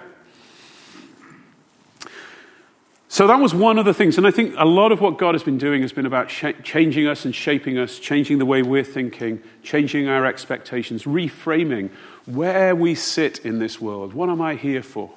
So 3.12 3.26
that 3.26 3.40
was 3.40 3.56
one 3.56 3.80
of 3.80 3.86
the 3.86 3.94
things. 3.94 4.18
And 4.18 4.28
I 4.28 4.32
think 4.32 4.54
a 4.58 4.66
lot 4.66 4.92
of 4.92 5.02
what 5.02 5.18
God 5.18 5.34
has 5.34 5.44
been 5.44 5.58
doing 5.58 5.82
has 5.82 5.92
been 5.92 6.06
about 6.06 6.30
sh- 6.30 6.46
changing 6.64 7.08
us 7.08 7.26
and 7.26 7.34
shaping 7.34 7.78
us, 7.78 7.98
changing 7.98 8.38
the 8.38 8.46
way 8.46 8.62
we're 8.62 8.84
thinking, 8.84 9.42
changing 9.64 10.08
our 10.08 10.26
expectations, 10.26 11.04
reframing 11.04 11.90
where 12.26 12.76
we 12.76 12.94
sit 12.94 13.40
in 13.40 13.58
this 13.58 13.82
world. 13.82 14.14
What 14.14 14.30
am 14.30 14.42
I 14.42 14.56
here 14.56 14.84
for? 14.84 15.12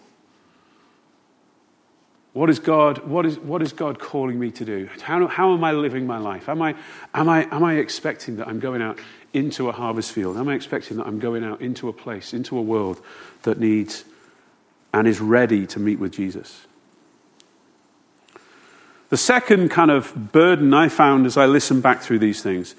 What 2.32 2.48
is 2.48 2.58
God, 2.58 3.06
what 3.06 3.26
is, 3.26 3.38
what 3.38 3.60
is 3.60 3.72
God 3.72 3.98
calling 3.98 4.38
me 4.38 4.50
to 4.52 4.64
do? 4.64 4.88
How, 5.02 5.26
how 5.26 5.52
am 5.52 5.62
I 5.64 5.72
living 5.72 6.06
my 6.06 6.18
life? 6.18 6.48
Am 6.48 6.62
I, 6.62 6.74
am, 7.12 7.28
I, 7.28 7.46
am 7.54 7.62
I 7.62 7.74
expecting 7.74 8.36
that 8.36 8.48
I'm 8.48 8.58
going 8.58 8.80
out 8.80 8.98
into 9.34 9.68
a 9.68 9.72
harvest 9.72 10.12
field? 10.12 10.38
Am 10.38 10.48
I 10.48 10.54
expecting 10.54 10.96
that 10.96 11.06
I'm 11.06 11.18
going 11.18 11.44
out 11.44 11.60
into 11.60 11.88
a 11.88 11.92
place, 11.92 12.32
into 12.32 12.56
a 12.56 12.62
world 12.62 13.02
that 13.42 13.60
needs 13.60 14.04
and 14.94 15.06
is 15.06 15.20
ready 15.20 15.66
to 15.66 15.78
meet 15.78 15.98
with 15.98 16.12
Jesus? 16.12 16.66
The 19.10 19.18
second 19.18 19.68
kind 19.68 19.90
of 19.90 20.32
burden 20.32 20.72
I 20.72 20.88
found 20.88 21.26
as 21.26 21.36
I 21.36 21.44
listened 21.44 21.82
back 21.82 22.00
through 22.00 22.20
these 22.20 22.42
things 22.42 22.74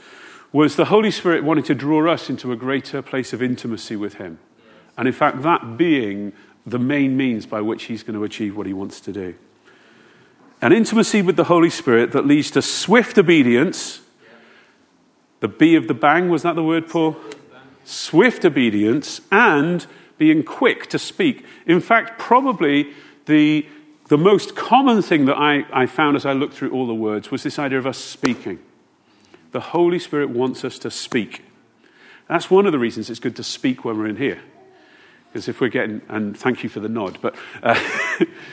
was 0.51 0.75
the 0.75 0.85
Holy 0.85 1.11
Spirit 1.11 1.43
wanting 1.43 1.63
to 1.65 1.75
draw 1.75 2.11
us 2.11 2.27
into 2.27 2.51
a 2.51 2.55
greater 2.55 3.03
place 3.03 3.33
of 3.33 3.43
intimacy 3.43 3.95
with 3.95 4.15
Him. 4.15 4.39
And 4.97 5.07
in 5.07 5.13
fact, 5.13 5.43
that 5.43 5.77
being 5.77 6.33
the 6.65 6.79
main 6.79 7.17
means 7.17 7.45
by 7.45 7.61
which 7.61 7.83
He's 7.83 8.03
going 8.03 8.15
to 8.15 8.23
achieve 8.23 8.55
what 8.55 8.67
He 8.67 8.73
wants 8.73 8.99
to 9.01 9.11
do. 9.11 9.35
An 10.61 10.71
intimacy 10.71 11.21
with 11.21 11.35
the 11.35 11.45
Holy 11.45 11.69
Spirit 11.69 12.11
that 12.13 12.25
leads 12.25 12.51
to 12.51 12.61
swift 12.61 13.17
obedience. 13.17 14.01
The 15.41 15.49
B 15.49 15.75
of 15.75 15.87
the 15.87 15.93
bang, 15.93 16.29
was 16.29 16.43
that 16.43 16.55
the 16.55 16.63
word, 16.63 16.87
Paul? 16.87 17.17
Swift 17.83 18.45
obedience 18.45 19.19
and 19.29 19.85
being 20.17 20.43
quick 20.43 20.87
to 20.87 20.97
speak. 20.97 21.45
In 21.65 21.81
fact, 21.81 22.17
probably 22.17 22.93
the 23.25 23.67
the 24.09 24.17
most 24.17 24.55
common 24.55 25.01
thing 25.01 25.25
that 25.25 25.37
I, 25.37 25.65
I 25.71 25.85
found 25.85 26.15
as 26.15 26.25
I 26.25 26.33
looked 26.33 26.53
through 26.53 26.71
all 26.71 26.85
the 26.85 26.93
words 26.93 27.31
was 27.31 27.43
this 27.43 27.57
idea 27.57 27.79
of 27.79 27.87
us 27.87 27.97
speaking. 27.97 28.59
The 29.51 29.59
Holy 29.59 29.99
Spirit 29.99 30.29
wants 30.29 30.65
us 30.65 30.77
to 30.79 30.91
speak. 30.91 31.43
That's 32.27 32.49
one 32.49 32.65
of 32.65 32.71
the 32.71 32.79
reasons 32.79 33.09
it's 33.09 33.19
good 33.19 33.35
to 33.37 33.43
speak 33.43 33.85
when 33.85 33.97
we're 33.97 34.07
in 34.07 34.17
here. 34.17 34.41
Because 35.33 35.47
if 35.47 35.59
we're 35.59 35.69
getting, 35.69 36.01
and 36.09 36.37
thank 36.37 36.61
you 36.61 36.69
for 36.69 36.79
the 36.79 36.89
nod, 36.89 37.17
but 37.19 37.35
uh, 37.63 37.79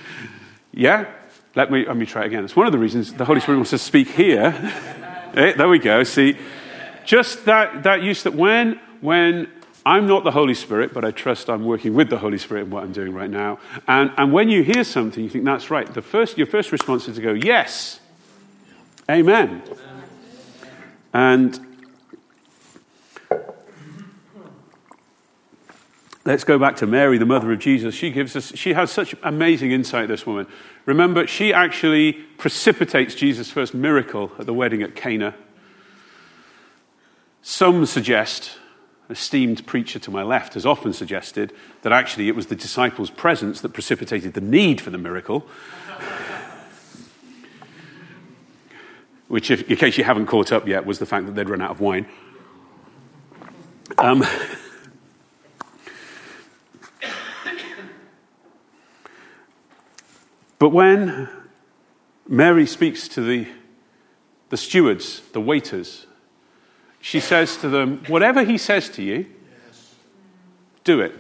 yeah, 0.72 1.12
let 1.54 1.70
me, 1.70 1.84
let 1.84 1.96
me 1.96 2.06
try 2.06 2.22
it 2.22 2.28
again. 2.28 2.42
It's 2.42 2.56
one 2.56 2.64
of 2.64 2.72
the 2.72 2.78
reasons 2.78 3.12
the 3.12 3.26
Holy 3.26 3.40
Spirit 3.40 3.58
wants 3.58 3.70
to 3.70 3.78
speak 3.78 4.08
here. 4.08 4.50
hey, 5.34 5.52
there 5.56 5.68
we 5.68 5.78
go. 5.78 6.02
See, 6.04 6.38
just 7.04 7.44
that, 7.44 7.82
that 7.82 8.02
use 8.02 8.22
that 8.22 8.34
when, 8.34 8.80
when 9.02 9.48
I'm 9.84 10.06
not 10.06 10.24
the 10.24 10.30
Holy 10.30 10.54
Spirit, 10.54 10.94
but 10.94 11.04
I 11.04 11.10
trust 11.10 11.50
I'm 11.50 11.64
working 11.64 11.92
with 11.92 12.08
the 12.08 12.18
Holy 12.18 12.38
Spirit 12.38 12.62
in 12.62 12.70
what 12.70 12.82
I'm 12.82 12.92
doing 12.92 13.12
right 13.12 13.30
now. 13.30 13.58
And, 13.86 14.10
and 14.16 14.32
when 14.32 14.48
you 14.48 14.62
hear 14.62 14.84
something, 14.84 15.22
you 15.22 15.28
think 15.28 15.44
that's 15.44 15.70
right. 15.70 15.92
The 15.92 16.02
first, 16.02 16.38
your 16.38 16.46
first 16.46 16.72
response 16.72 17.06
is 17.06 17.16
to 17.16 17.22
go, 17.22 17.34
Yes, 17.34 18.00
Amen. 19.10 19.62
And 21.12 21.69
let's 26.24 26.44
go 26.44 26.58
back 26.58 26.76
to 26.76 26.86
Mary, 26.86 27.18
the 27.18 27.26
mother 27.26 27.52
of 27.52 27.58
Jesus. 27.58 27.94
She 27.94 28.10
gives 28.10 28.36
us, 28.36 28.54
she 28.54 28.74
has 28.74 28.90
such 28.90 29.14
amazing 29.22 29.72
insight, 29.72 30.08
this 30.08 30.26
woman. 30.26 30.46
Remember, 30.86 31.26
she 31.26 31.52
actually 31.52 32.12
precipitates 32.12 33.14
Jesus' 33.14 33.50
first 33.50 33.74
miracle 33.74 34.32
at 34.38 34.46
the 34.46 34.54
wedding 34.54 34.82
at 34.82 34.94
Cana. 34.94 35.34
Some 37.42 37.86
suggest, 37.86 38.58
esteemed 39.08 39.66
preacher 39.66 39.98
to 39.98 40.10
my 40.10 40.22
left 40.22 40.54
has 40.54 40.66
often 40.66 40.92
suggested, 40.92 41.52
that 41.82 41.92
actually 41.92 42.28
it 42.28 42.36
was 42.36 42.46
the 42.46 42.56
disciples' 42.56 43.10
presence 43.10 43.60
that 43.62 43.70
precipitated 43.70 44.34
the 44.34 44.40
need 44.40 44.80
for 44.80 44.90
the 44.90 44.98
miracle. 44.98 45.46
Which, 49.28 49.50
if, 49.50 49.70
in 49.70 49.76
case 49.76 49.96
you 49.96 50.04
haven't 50.04 50.26
caught 50.26 50.52
up 50.52 50.66
yet, 50.66 50.84
was 50.84 50.98
the 50.98 51.06
fact 51.06 51.26
that 51.26 51.34
they'd 51.34 51.48
run 51.48 51.62
out 51.62 51.70
of 51.70 51.80
wine. 51.80 52.06
Um, 53.96 54.24
but 60.60 60.68
when 60.68 61.28
Mary 62.28 62.66
speaks 62.66 63.08
to 63.08 63.22
the, 63.22 63.48
the 64.50 64.56
stewards, 64.56 65.22
the 65.32 65.40
waiters, 65.40 66.06
she 67.00 67.18
says 67.18 67.56
to 67.56 67.68
them, 67.68 68.04
Whatever 68.06 68.44
he 68.44 68.58
says 68.58 68.88
to 68.90 69.02
you, 69.02 69.26
do 70.84 71.00
it. 71.00 71.14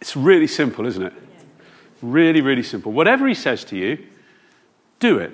It's 0.00 0.16
really 0.16 0.46
simple, 0.46 0.84
isn't 0.86 1.02
it? 1.02 1.12
Really, 2.02 2.40
really 2.40 2.62
simple. 2.62 2.92
Whatever 2.92 3.26
he 3.26 3.34
says 3.34 3.64
to 3.64 3.76
you, 3.76 4.04
do 4.98 5.18
it. 5.18 5.32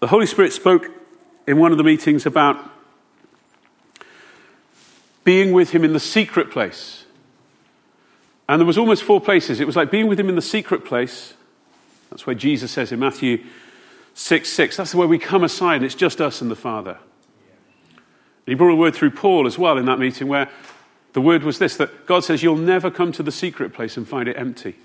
The 0.00 0.08
Holy 0.08 0.26
Spirit 0.26 0.52
spoke 0.52 0.90
in 1.46 1.58
one 1.58 1.72
of 1.72 1.78
the 1.78 1.84
meetings 1.84 2.26
about 2.26 2.58
being 5.24 5.52
with 5.52 5.70
him 5.70 5.84
in 5.84 5.92
the 5.92 6.00
secret 6.00 6.50
place. 6.50 7.05
And 8.48 8.60
there 8.60 8.66
was 8.66 8.78
almost 8.78 9.02
four 9.02 9.20
places. 9.20 9.60
It 9.60 9.66
was 9.66 9.76
like 9.76 9.90
being 9.90 10.06
with 10.06 10.20
him 10.20 10.28
in 10.28 10.36
the 10.36 10.42
secret 10.42 10.84
place. 10.84 11.34
That's 12.10 12.26
where 12.26 12.36
Jesus 12.36 12.70
says 12.70 12.92
in 12.92 13.00
Matthew 13.00 13.44
6 14.14 14.48
6. 14.48 14.76
That's 14.76 14.94
where 14.94 15.08
we 15.08 15.18
come 15.18 15.44
aside, 15.44 15.76
and 15.76 15.84
it's 15.84 15.94
just 15.94 16.20
us 16.20 16.40
and 16.40 16.50
the 16.50 16.56
Father. 16.56 16.98
And 17.92 18.52
he 18.52 18.54
brought 18.54 18.72
a 18.72 18.76
word 18.76 18.94
through 18.94 19.10
Paul 19.10 19.46
as 19.46 19.58
well 19.58 19.76
in 19.76 19.86
that 19.86 19.98
meeting 19.98 20.28
where 20.28 20.48
the 21.12 21.20
word 21.20 21.42
was 21.42 21.58
this 21.58 21.76
that 21.78 22.06
God 22.06 22.24
says, 22.24 22.42
You'll 22.42 22.56
never 22.56 22.90
come 22.90 23.10
to 23.12 23.22
the 23.22 23.32
secret 23.32 23.72
place 23.72 23.96
and 23.96 24.06
find 24.06 24.28
it 24.28 24.38
empty. 24.38 24.76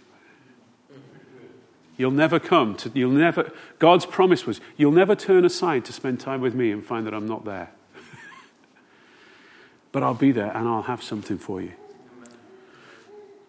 You'll 1.98 2.10
never 2.10 2.40
come 2.40 2.76
to, 2.78 2.92
you'll 2.96 3.12
never, 3.12 3.52
God's 3.78 4.08
promise 4.08 4.48
was, 4.48 4.60
you'll 4.76 4.92
never 4.92 5.14
turn 5.14 5.46
aside 5.46 5.86
to 5.86 5.94
spend 5.94 6.20
time 6.20 6.42
with 6.42 6.56
me 6.56 6.72
and 6.72 6.84
find 6.84 7.06
that 7.06 7.14
I'm 7.14 7.28
not 7.28 7.46
there. 7.46 7.70
but 9.92 10.02
I'll 10.02 10.16
be 10.16 10.32
there 10.32 10.56
and 10.58 10.68
I'll 10.68 10.82
have 10.82 11.04
something 11.04 11.38
for 11.38 11.62
you. 11.62 11.74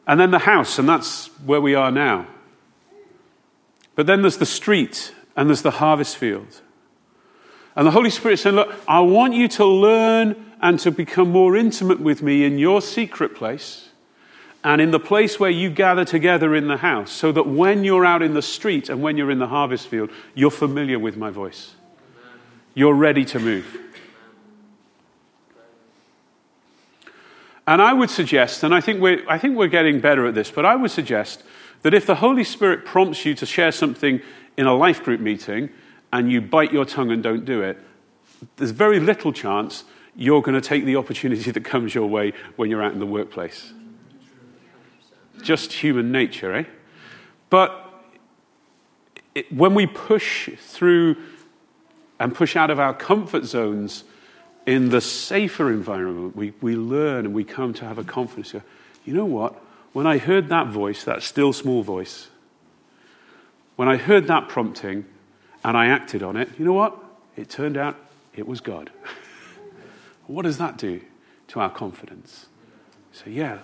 And 0.06 0.18
then 0.18 0.30
the 0.30 0.40
house, 0.40 0.78
and 0.78 0.88
that's 0.88 1.28
where 1.44 1.60
we 1.60 1.74
are 1.74 1.90
now. 1.90 2.26
But 3.94 4.06
then 4.06 4.22
there's 4.22 4.38
the 4.38 4.46
street, 4.46 5.14
and 5.36 5.48
there's 5.48 5.62
the 5.62 5.72
harvest 5.72 6.16
field. 6.16 6.60
And 7.76 7.86
the 7.86 7.90
Holy 7.90 8.10
Spirit 8.10 8.38
said, 8.38 8.54
Look, 8.54 8.74
I 8.86 9.00
want 9.00 9.34
you 9.34 9.48
to 9.48 9.64
learn 9.64 10.52
and 10.60 10.78
to 10.80 10.90
become 10.90 11.30
more 11.30 11.56
intimate 11.56 12.00
with 12.00 12.22
me 12.22 12.44
in 12.44 12.58
your 12.58 12.80
secret 12.80 13.34
place 13.34 13.88
and 14.64 14.80
in 14.80 14.92
the 14.92 15.00
place 15.00 15.40
where 15.40 15.50
you 15.50 15.70
gather 15.70 16.04
together 16.04 16.54
in 16.54 16.68
the 16.68 16.76
house, 16.76 17.10
so 17.10 17.32
that 17.32 17.48
when 17.48 17.82
you're 17.82 18.04
out 18.04 18.22
in 18.22 18.34
the 18.34 18.42
street 18.42 18.88
and 18.88 19.02
when 19.02 19.16
you're 19.16 19.30
in 19.30 19.40
the 19.40 19.48
harvest 19.48 19.88
field, 19.88 20.08
you're 20.34 20.52
familiar 20.52 21.00
with 21.00 21.16
my 21.16 21.30
voice. 21.30 21.74
You're 22.74 22.94
ready 22.94 23.24
to 23.26 23.40
move. 23.40 23.91
And 27.72 27.80
I 27.80 27.94
would 27.94 28.10
suggest, 28.10 28.64
and 28.64 28.74
I 28.74 28.82
think, 28.82 29.00
we're, 29.00 29.24
I 29.26 29.38
think 29.38 29.56
we're 29.56 29.66
getting 29.66 29.98
better 29.98 30.26
at 30.26 30.34
this, 30.34 30.50
but 30.50 30.66
I 30.66 30.76
would 30.76 30.90
suggest 30.90 31.42
that 31.80 31.94
if 31.94 32.04
the 32.04 32.16
Holy 32.16 32.44
Spirit 32.44 32.84
prompts 32.84 33.24
you 33.24 33.34
to 33.36 33.46
share 33.46 33.72
something 33.72 34.20
in 34.58 34.66
a 34.66 34.74
life 34.74 35.02
group 35.02 35.22
meeting 35.22 35.70
and 36.12 36.30
you 36.30 36.42
bite 36.42 36.70
your 36.70 36.84
tongue 36.84 37.10
and 37.10 37.22
don't 37.22 37.46
do 37.46 37.62
it, 37.62 37.78
there's 38.56 38.72
very 38.72 39.00
little 39.00 39.32
chance 39.32 39.84
you're 40.14 40.42
going 40.42 40.54
to 40.54 40.60
take 40.60 40.84
the 40.84 40.96
opportunity 40.96 41.50
that 41.50 41.64
comes 41.64 41.94
your 41.94 42.06
way 42.10 42.34
when 42.56 42.68
you're 42.68 42.82
out 42.82 42.92
in 42.92 42.98
the 42.98 43.06
workplace. 43.06 43.72
Just 45.40 45.72
human 45.72 46.12
nature, 46.12 46.54
eh? 46.54 46.64
But 47.48 47.90
it, 49.34 49.50
when 49.50 49.72
we 49.72 49.86
push 49.86 50.50
through 50.58 51.16
and 52.20 52.34
push 52.34 52.54
out 52.54 52.68
of 52.68 52.78
our 52.78 52.92
comfort 52.92 53.46
zones 53.46 54.04
in 54.66 54.90
the 54.90 55.00
safer 55.00 55.70
environment, 55.70 56.36
we, 56.36 56.52
we 56.60 56.76
learn 56.76 57.26
and 57.26 57.34
we 57.34 57.44
come 57.44 57.72
to 57.74 57.84
have 57.84 57.98
a 57.98 58.04
confidence. 58.04 58.54
You 59.04 59.14
know 59.14 59.24
what? 59.24 59.54
When 59.92 60.06
I 60.06 60.18
heard 60.18 60.48
that 60.48 60.68
voice, 60.68 61.04
that 61.04 61.22
still 61.22 61.52
small 61.52 61.82
voice, 61.82 62.28
when 63.76 63.88
I 63.88 63.96
heard 63.96 64.26
that 64.28 64.48
prompting 64.48 65.04
and 65.64 65.76
I 65.76 65.86
acted 65.86 66.22
on 66.22 66.36
it, 66.36 66.48
you 66.58 66.64
know 66.64 66.72
what? 66.72 66.96
It 67.36 67.50
turned 67.50 67.76
out 67.76 67.96
it 68.34 68.46
was 68.46 68.60
God. 68.60 68.90
what 70.26 70.42
does 70.42 70.58
that 70.58 70.78
do 70.78 71.00
to 71.48 71.60
our 71.60 71.70
confidence? 71.70 72.46
So, 73.12 73.28
yeah, 73.28 73.58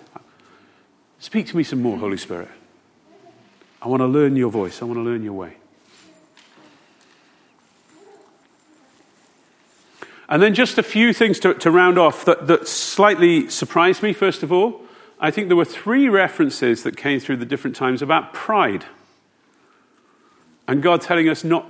speak 1.19 1.47
to 1.47 1.57
me 1.57 1.63
some 1.63 1.81
more, 1.81 1.97
Holy 1.97 2.17
Spirit. 2.17 2.49
I 3.81 3.87
want 3.87 4.01
to 4.01 4.07
learn 4.07 4.35
your 4.35 4.51
voice, 4.51 4.81
I 4.81 4.85
want 4.85 4.97
to 4.97 5.03
learn 5.03 5.23
your 5.23 5.33
way. 5.33 5.55
And 10.29 10.43
then 10.43 10.53
just 10.53 10.77
a 10.77 10.83
few 10.83 11.11
things 11.11 11.39
to, 11.39 11.55
to 11.55 11.71
round 11.71 11.97
off 11.97 12.23
that, 12.25 12.45
that 12.47 12.67
slightly 12.67 13.49
surprised 13.49 14.03
me, 14.03 14.13
first 14.13 14.43
of 14.43 14.51
all. 14.51 14.81
I 15.19 15.31
think 15.31 15.47
there 15.47 15.57
were 15.57 15.65
three 15.65 16.07
references 16.07 16.83
that 16.83 16.95
came 16.95 17.19
through 17.19 17.37
the 17.37 17.45
different 17.45 17.75
times 17.75 18.01
about 18.03 18.31
pride. 18.31 18.85
And 20.67 20.83
God 20.83 21.01
telling 21.01 21.27
us 21.27 21.43
not 21.43 21.69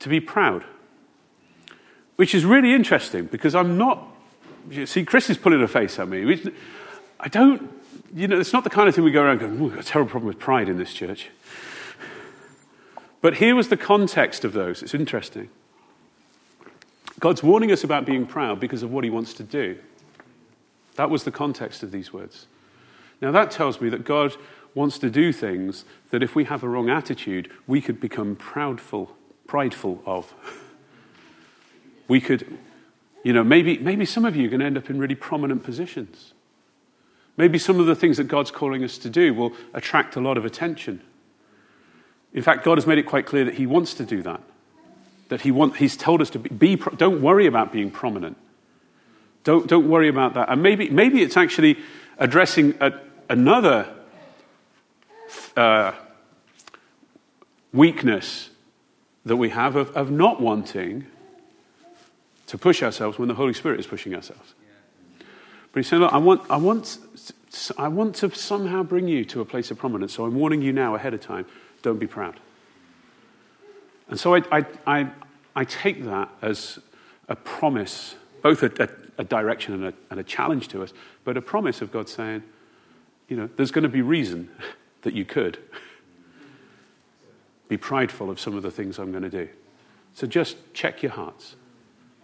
to 0.00 0.08
be 0.08 0.20
proud. 0.20 0.64
Which 2.16 2.34
is 2.34 2.44
really 2.44 2.74
interesting 2.74 3.26
because 3.26 3.54
I'm 3.54 3.78
not. 3.78 4.04
See, 4.84 5.04
Chris 5.04 5.30
is 5.30 5.38
pulling 5.38 5.62
a 5.62 5.68
face 5.68 5.98
at 5.98 6.08
me. 6.08 6.42
I 7.20 7.28
don't, 7.28 7.72
you 8.14 8.26
know, 8.26 8.38
it's 8.38 8.52
not 8.52 8.64
the 8.64 8.70
kind 8.70 8.88
of 8.88 8.94
thing 8.94 9.04
we 9.04 9.12
go 9.12 9.22
around 9.22 9.38
going, 9.38 9.60
we've 9.60 9.74
got 9.74 9.84
a 9.84 9.86
terrible 9.86 10.10
problem 10.10 10.28
with 10.28 10.38
pride 10.38 10.68
in 10.68 10.76
this 10.76 10.92
church. 10.92 11.30
But 13.20 13.36
here 13.36 13.54
was 13.54 13.68
the 13.68 13.76
context 13.76 14.44
of 14.44 14.52
those. 14.52 14.82
It's 14.82 14.94
interesting. 14.94 15.50
God's 17.20 17.42
warning 17.42 17.70
us 17.70 17.84
about 17.84 18.04
being 18.04 18.26
proud 18.26 18.60
because 18.60 18.82
of 18.82 18.90
what 18.90 19.04
he 19.04 19.10
wants 19.10 19.34
to 19.34 19.42
do. 19.42 19.78
That 20.96 21.10
was 21.10 21.24
the 21.24 21.30
context 21.30 21.82
of 21.82 21.90
these 21.90 22.12
words. 22.12 22.46
Now, 23.20 23.30
that 23.32 23.50
tells 23.50 23.80
me 23.80 23.88
that 23.90 24.04
God 24.04 24.36
wants 24.74 24.98
to 24.98 25.10
do 25.10 25.32
things 25.32 25.84
that 26.10 26.22
if 26.22 26.34
we 26.34 26.44
have 26.44 26.62
a 26.62 26.68
wrong 26.68 26.90
attitude, 26.90 27.50
we 27.66 27.80
could 27.80 28.00
become 28.00 28.36
proudful, 28.36 29.10
prideful 29.46 30.02
of. 30.06 30.34
We 32.06 32.20
could, 32.20 32.58
you 33.22 33.32
know, 33.32 33.42
maybe, 33.42 33.78
maybe 33.78 34.04
some 34.04 34.26
of 34.26 34.36
you 34.36 34.44
are 34.46 34.50
going 34.50 34.60
to 34.60 34.66
end 34.66 34.76
up 34.76 34.90
in 34.90 34.98
really 34.98 35.14
prominent 35.14 35.62
positions. 35.64 36.34
Maybe 37.38 37.58
some 37.58 37.80
of 37.80 37.86
the 37.86 37.94
things 37.94 38.18
that 38.18 38.24
God's 38.24 38.50
calling 38.50 38.84
us 38.84 38.98
to 38.98 39.08
do 39.08 39.32
will 39.32 39.52
attract 39.72 40.14
a 40.14 40.20
lot 40.20 40.36
of 40.36 40.44
attention. 40.44 41.00
In 42.34 42.42
fact, 42.42 42.62
God 42.62 42.76
has 42.76 42.86
made 42.86 42.98
it 42.98 43.04
quite 43.04 43.24
clear 43.24 43.44
that 43.46 43.54
He 43.54 43.66
wants 43.66 43.94
to 43.94 44.04
do 44.04 44.22
that. 44.22 44.42
That 45.28 45.40
he 45.40 45.50
want, 45.50 45.76
He's 45.76 45.96
told 45.96 46.20
us 46.20 46.30
to 46.30 46.38
be, 46.38 46.76
be 46.76 46.82
don't 46.96 47.22
worry 47.22 47.46
about 47.46 47.72
being 47.72 47.90
prominent. 47.90 48.36
Don't, 49.44 49.66
don't 49.66 49.88
worry 49.88 50.08
about 50.08 50.34
that. 50.34 50.50
And 50.50 50.62
maybe, 50.62 50.88
maybe 50.88 51.22
it's 51.22 51.36
actually 51.36 51.78
addressing 52.18 52.74
a, 52.80 52.92
another 53.28 53.88
uh, 55.56 55.92
weakness 57.72 58.50
that 59.24 59.36
we 59.36 59.50
have 59.50 59.76
of, 59.76 59.90
of 59.96 60.10
not 60.10 60.40
wanting 60.40 61.06
to 62.46 62.58
push 62.58 62.82
ourselves 62.82 63.18
when 63.18 63.28
the 63.28 63.34
Holy 63.34 63.54
Spirit 63.54 63.80
is 63.80 63.86
pushing 63.86 64.14
ourselves. 64.14 64.54
But 65.72 65.80
he's 65.80 65.88
saying, 65.88 66.02
Look, 66.02 66.12
I 66.12 66.18
want, 66.18 66.42
I, 66.50 66.56
want, 66.56 66.98
I 67.76 67.88
want 67.88 68.14
to 68.16 68.30
somehow 68.30 68.82
bring 68.82 69.08
you 69.08 69.24
to 69.26 69.40
a 69.40 69.44
place 69.44 69.70
of 69.70 69.78
prominence, 69.78 70.14
so 70.14 70.24
I'm 70.24 70.34
warning 70.34 70.62
you 70.62 70.72
now 70.72 70.94
ahead 70.94 71.14
of 71.14 71.20
time 71.20 71.46
don't 71.82 71.98
be 71.98 72.06
proud. 72.06 72.40
And 74.08 74.18
so 74.18 74.34
I, 74.34 74.42
I, 74.50 74.66
I, 74.86 75.10
I 75.56 75.64
take 75.64 76.04
that 76.04 76.28
as 76.42 76.78
a 77.28 77.36
promise, 77.36 78.16
both 78.42 78.62
a, 78.62 78.70
a, 78.82 79.22
a 79.22 79.24
direction 79.24 79.74
and 79.74 79.84
a, 79.86 79.94
and 80.10 80.20
a 80.20 80.24
challenge 80.24 80.68
to 80.68 80.82
us, 80.82 80.92
but 81.24 81.36
a 81.36 81.42
promise 81.42 81.80
of 81.80 81.90
God 81.90 82.08
saying, 82.08 82.42
you 83.28 83.36
know, 83.36 83.48
there's 83.56 83.70
going 83.70 83.84
to 83.84 83.88
be 83.88 84.02
reason 84.02 84.50
that 85.02 85.14
you 85.14 85.24
could 85.24 85.58
be 87.68 87.76
prideful 87.76 88.30
of 88.30 88.38
some 88.38 88.56
of 88.56 88.62
the 88.62 88.70
things 88.70 88.98
I'm 88.98 89.10
going 89.10 89.22
to 89.22 89.30
do. 89.30 89.48
So 90.14 90.26
just 90.26 90.56
check 90.74 91.02
your 91.02 91.12
hearts. 91.12 91.56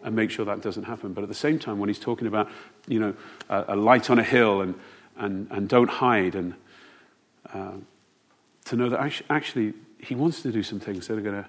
and 0.02 0.16
make 0.16 0.30
sure 0.30 0.44
that 0.44 0.62
doesn't 0.62 0.84
happen. 0.84 1.12
But 1.12 1.22
at 1.22 1.28
the 1.28 1.34
same 1.34 1.58
time, 1.58 1.78
when 1.78 1.88
he's 1.88 1.98
talking 1.98 2.26
about, 2.26 2.48
you 2.86 3.00
know, 3.00 3.14
a, 3.48 3.64
a 3.68 3.76
light 3.76 4.10
on 4.10 4.18
a 4.18 4.22
hill 4.22 4.60
and, 4.60 4.74
and, 5.16 5.46
and 5.50 5.68
don't 5.68 5.90
hide, 5.90 6.34
and 6.34 6.54
uh, 7.52 7.72
to 8.66 8.76
know 8.76 8.88
that 8.88 9.00
actually, 9.00 9.26
actually, 9.30 9.74
he 9.98 10.14
wants 10.14 10.42
to 10.42 10.52
do 10.52 10.62
some 10.62 10.80
things 10.80 11.06
that 11.08 11.18
are 11.18 11.22
going 11.22 11.42
to 11.42 11.48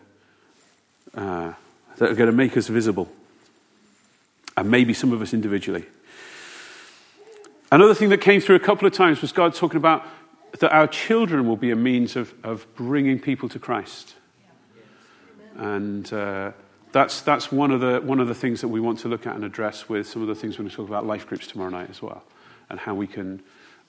uh, 1.15 1.53
that 1.97 2.11
are 2.11 2.15
going 2.15 2.29
to 2.29 2.35
make 2.35 2.57
us 2.57 2.67
visible, 2.67 3.09
and 4.57 4.69
maybe 4.69 4.93
some 4.93 5.11
of 5.11 5.21
us 5.21 5.33
individually. 5.33 5.85
Another 7.71 7.93
thing 7.93 8.09
that 8.09 8.19
came 8.19 8.41
through 8.41 8.55
a 8.55 8.59
couple 8.59 8.85
of 8.85 8.93
times 8.93 9.21
was 9.21 9.31
God 9.31 9.55
talking 9.55 9.77
about 9.77 10.05
that 10.59 10.73
our 10.73 10.87
children 10.87 11.47
will 11.47 11.55
be 11.55 11.71
a 11.71 11.75
means 11.75 12.15
of, 12.15 12.33
of 12.43 12.67
bringing 12.75 13.19
people 13.19 13.47
to 13.49 13.59
Christ. 13.59 14.15
And 15.55 16.11
uh, 16.11 16.51
that's, 16.91 17.21
that's 17.21 17.51
one, 17.51 17.71
of 17.71 17.79
the, 17.79 18.01
one 18.01 18.19
of 18.19 18.27
the 18.27 18.35
things 18.35 18.61
that 18.61 18.67
we 18.67 18.79
want 18.79 18.99
to 18.99 19.07
look 19.07 19.25
at 19.25 19.35
and 19.35 19.45
address 19.45 19.87
with 19.87 20.07
some 20.07 20.21
of 20.21 20.27
the 20.27 20.35
things 20.35 20.57
we're 20.57 20.63
going 20.63 20.71
to 20.71 20.75
talk 20.75 20.87
about 20.87 21.05
life 21.05 21.27
groups 21.27 21.47
tomorrow 21.47 21.69
night 21.69 21.89
as 21.89 22.01
well, 22.01 22.23
and 22.69 22.79
how 22.79 22.93
we 22.93 23.07
can 23.07 23.41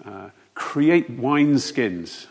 uh, 0.04 0.30
create 0.54 1.20
wineskins. 1.20 2.26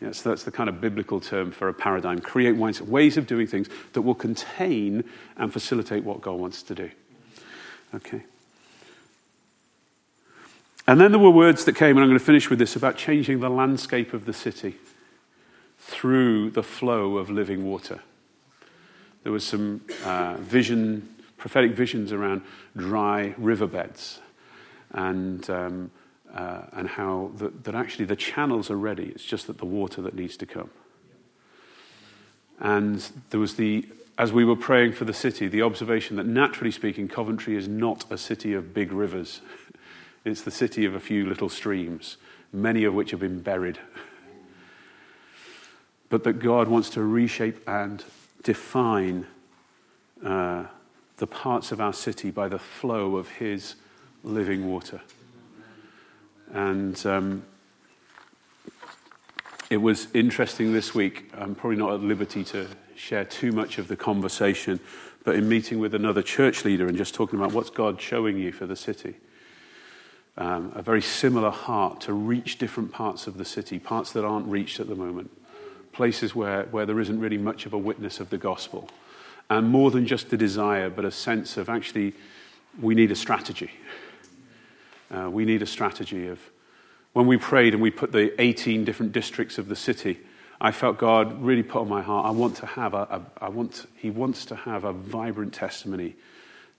Yes, 0.00 0.20
that's 0.20 0.44
the 0.44 0.50
kind 0.50 0.68
of 0.68 0.80
biblical 0.80 1.20
term 1.20 1.50
for 1.50 1.68
a 1.68 1.74
paradigm. 1.74 2.20
Create 2.20 2.56
ways 2.56 3.16
of 3.16 3.26
doing 3.26 3.46
things 3.46 3.68
that 3.94 4.02
will 4.02 4.14
contain 4.14 5.04
and 5.36 5.52
facilitate 5.52 6.04
what 6.04 6.20
God 6.20 6.38
wants 6.38 6.62
to 6.64 6.74
do. 6.74 6.90
Okay. 7.94 8.22
And 10.86 11.00
then 11.00 11.12
there 11.12 11.20
were 11.20 11.30
words 11.30 11.64
that 11.64 11.74
came, 11.74 11.96
and 11.96 12.00
I'm 12.00 12.08
going 12.08 12.18
to 12.18 12.24
finish 12.24 12.50
with 12.50 12.58
this 12.58 12.76
about 12.76 12.96
changing 12.96 13.40
the 13.40 13.48
landscape 13.48 14.12
of 14.12 14.26
the 14.26 14.32
city 14.32 14.76
through 15.78 16.50
the 16.50 16.62
flow 16.62 17.16
of 17.16 17.30
living 17.30 17.64
water. 17.64 18.00
There 19.22 19.32
was 19.32 19.44
some 19.44 19.80
uh, 20.04 20.36
vision, 20.38 21.08
prophetic 21.38 21.72
visions 21.72 22.12
around 22.12 22.42
dry 22.76 23.34
riverbeds 23.38 24.20
and, 24.92 25.48
um, 25.50 25.90
uh, 26.36 26.62
and 26.72 26.86
how 26.86 27.30
the, 27.36 27.48
that 27.64 27.74
actually 27.74 28.04
the 28.04 28.14
channels 28.14 28.70
are 28.70 28.76
ready. 28.76 29.06
It's 29.06 29.24
just 29.24 29.46
that 29.46 29.56
the 29.56 29.64
water 29.64 30.02
that 30.02 30.14
needs 30.14 30.36
to 30.36 30.46
come. 30.46 30.70
And 32.60 33.04
there 33.30 33.40
was 33.40 33.56
the, 33.56 33.88
as 34.18 34.32
we 34.32 34.44
were 34.44 34.56
praying 34.56 34.92
for 34.92 35.06
the 35.06 35.14
city, 35.14 35.48
the 35.48 35.62
observation 35.62 36.16
that 36.16 36.26
naturally 36.26 36.70
speaking, 36.70 37.08
Coventry 37.08 37.56
is 37.56 37.68
not 37.68 38.04
a 38.10 38.18
city 38.18 38.52
of 38.52 38.74
big 38.74 38.92
rivers. 38.92 39.40
It's 40.24 40.42
the 40.42 40.50
city 40.50 40.84
of 40.84 40.92
a 40.92 40.98
few 40.98 41.24
little 41.24 41.48
streams, 41.48 42.16
many 42.52 42.82
of 42.82 42.92
which 42.92 43.12
have 43.12 43.20
been 43.20 43.42
buried. 43.42 43.78
But 46.08 46.24
that 46.24 46.40
God 46.40 46.66
wants 46.66 46.90
to 46.90 47.02
reshape 47.02 47.60
and 47.68 48.02
define 48.42 49.28
uh, 50.24 50.64
the 51.18 51.28
parts 51.28 51.70
of 51.70 51.80
our 51.80 51.92
city 51.92 52.32
by 52.32 52.48
the 52.48 52.58
flow 52.58 53.14
of 53.14 53.28
His 53.28 53.76
living 54.24 54.66
water. 54.66 55.00
And 56.56 57.04
um, 57.04 57.42
it 59.68 59.76
was 59.76 60.08
interesting 60.14 60.72
this 60.72 60.94
week. 60.94 61.30
I'm 61.36 61.54
probably 61.54 61.76
not 61.76 61.92
at 61.92 62.00
liberty 62.00 62.44
to 62.44 62.66
share 62.94 63.26
too 63.26 63.52
much 63.52 63.76
of 63.76 63.88
the 63.88 63.96
conversation, 63.96 64.80
but 65.22 65.34
in 65.34 65.50
meeting 65.50 65.80
with 65.80 65.94
another 65.94 66.22
church 66.22 66.64
leader 66.64 66.86
and 66.86 66.96
just 66.96 67.14
talking 67.14 67.38
about 67.38 67.52
what's 67.52 67.68
God 67.68 68.00
showing 68.00 68.38
you 68.38 68.52
for 68.52 68.64
the 68.64 68.74
city. 68.74 69.16
Um, 70.38 70.72
a 70.74 70.80
very 70.80 71.02
similar 71.02 71.50
heart 71.50 72.00
to 72.02 72.14
reach 72.14 72.56
different 72.56 72.90
parts 72.90 73.26
of 73.26 73.36
the 73.36 73.44
city, 73.44 73.78
parts 73.78 74.12
that 74.12 74.24
aren't 74.24 74.46
reached 74.46 74.80
at 74.80 74.88
the 74.88 74.94
moment 74.94 75.30
places 75.92 76.34
where, 76.34 76.64
where 76.70 76.86
there 76.86 77.00
isn't 77.00 77.20
really 77.20 77.38
much 77.38 77.66
of 77.66 77.74
a 77.74 77.78
witness 77.78 78.18
of 78.18 78.30
the 78.30 78.38
gospel. 78.38 78.88
And 79.50 79.68
more 79.68 79.90
than 79.90 80.06
just 80.06 80.32
a 80.32 80.38
desire, 80.38 80.88
but 80.88 81.04
a 81.04 81.10
sense 81.10 81.58
of 81.58 81.68
actually, 81.68 82.14
we 82.80 82.94
need 82.94 83.10
a 83.10 83.14
strategy. 83.14 83.70
Uh, 85.10 85.30
we 85.30 85.44
need 85.44 85.62
a 85.62 85.66
strategy 85.66 86.28
of. 86.28 86.40
When 87.12 87.26
we 87.26 87.38
prayed 87.38 87.72
and 87.72 87.82
we 87.82 87.90
put 87.90 88.12
the 88.12 88.38
18 88.40 88.84
different 88.84 89.12
districts 89.12 89.56
of 89.56 89.68
the 89.68 89.76
city, 89.76 90.18
I 90.60 90.70
felt 90.70 90.98
God 90.98 91.42
really 91.42 91.62
put 91.62 91.80
on 91.80 91.88
my 91.88 92.02
heart. 92.02 92.26
I 92.26 92.30
want 92.30 92.56
to 92.56 92.66
have 92.66 92.92
a, 92.92 93.02
a 93.10 93.22
I 93.44 93.48
want, 93.48 93.86
He 93.96 94.10
wants 94.10 94.44
to 94.46 94.54
have 94.56 94.84
a 94.84 94.92
vibrant 94.92 95.54
testimony 95.54 96.16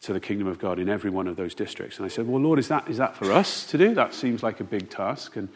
to 0.02 0.14
the 0.14 0.20
kingdom 0.20 0.48
of 0.48 0.60
God 0.60 0.78
in 0.78 0.90
every 0.90 1.10
one 1.10 1.28
of 1.28 1.38
those 1.38 1.56
districts. 1.56 1.98
And 1.98 2.06
I 2.06 2.10
said, 2.10 2.28
Well, 2.28 2.42
Lord, 2.42 2.60
is 2.60 2.68
that, 2.68 2.88
is 2.88 2.98
that 2.98 3.16
for 3.16 3.32
us 3.32 3.66
to 3.68 3.80
do? 3.80 3.96
That 3.96 4.14
seems 4.14 4.44
like 4.44 4.60
a 4.60 4.64
big 4.64 4.92
task. 4.92 5.36
And 5.36 5.50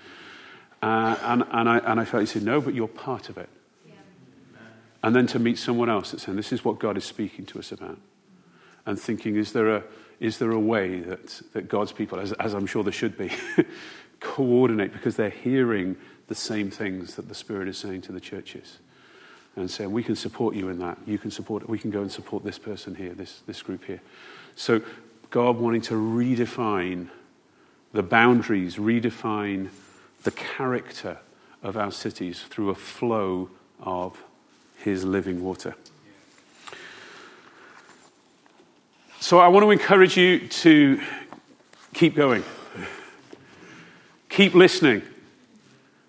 uh, 0.81 1.15
and, 1.21 1.43
and, 1.51 1.69
I, 1.69 1.77
and 1.79 1.99
I 1.99 2.05
felt 2.05 2.21
he 2.21 2.27
said, 2.27 2.43
No, 2.43 2.59
but 2.59 2.73
you're 2.73 2.87
part 2.87 3.29
of 3.29 3.37
it. 3.37 3.49
Yeah. 3.85 3.93
And 5.03 5.15
then 5.15 5.27
to 5.27 5.39
meet 5.39 5.59
someone 5.59 5.89
else 5.89 6.11
that's 6.11 6.23
saying, 6.23 6.35
This 6.35 6.51
is 6.51 6.65
what 6.65 6.79
God 6.79 6.97
is 6.97 7.05
speaking 7.05 7.45
to 7.47 7.59
us 7.59 7.71
about. 7.71 7.99
And 8.85 8.99
thinking, 8.99 9.35
Is 9.35 9.53
there 9.53 9.75
a, 9.75 9.83
is 10.21 10.37
there 10.37 10.51
a 10.51 10.59
way 10.59 10.99
that, 10.99 11.41
that 11.53 11.67
God's 11.67 11.91
people, 11.91 12.19
as, 12.19 12.31
as 12.33 12.53
I'm 12.53 12.67
sure 12.67 12.83
there 12.83 12.93
should 12.93 13.17
be, 13.17 13.31
coordinate 14.19 14.93
because 14.93 15.15
they're 15.15 15.31
hearing 15.31 15.97
the 16.27 16.35
same 16.35 16.69
things 16.69 17.15
that 17.15 17.27
the 17.27 17.33
Spirit 17.35 17.67
is 17.67 17.77
saying 17.77 18.01
to 18.03 18.11
the 18.11 18.19
churches? 18.21 18.77
And 19.55 19.69
saying, 19.69 19.91
We 19.91 20.03
can 20.03 20.15
support 20.15 20.55
you 20.55 20.69
in 20.69 20.79
that. 20.79 20.97
You 21.05 21.17
can 21.17 21.31
support, 21.31 21.67
we 21.67 21.79
can 21.79 21.91
go 21.91 22.01
and 22.01 22.11
support 22.11 22.45
this 22.45 22.57
person 22.57 22.95
here, 22.95 23.13
this, 23.13 23.41
this 23.47 23.61
group 23.61 23.83
here. 23.83 23.99
So, 24.55 24.81
God 25.31 25.57
wanting 25.57 25.81
to 25.81 25.95
redefine 25.95 27.09
the 27.91 28.03
boundaries, 28.03 28.77
redefine 28.77 29.69
the 30.23 30.31
character 30.31 31.17
of 31.63 31.75
our 31.75 31.91
cities 31.91 32.41
through 32.41 32.69
a 32.69 32.75
flow 32.75 33.49
of 33.81 34.23
his 34.77 35.03
living 35.03 35.43
water. 35.43 35.75
So 39.31 39.39
I 39.39 39.47
want 39.47 39.63
to 39.63 39.71
encourage 39.71 40.17
you 40.17 40.45
to 40.45 41.01
keep 41.93 42.17
going. 42.17 42.43
Keep 44.27 44.55
listening. 44.55 45.03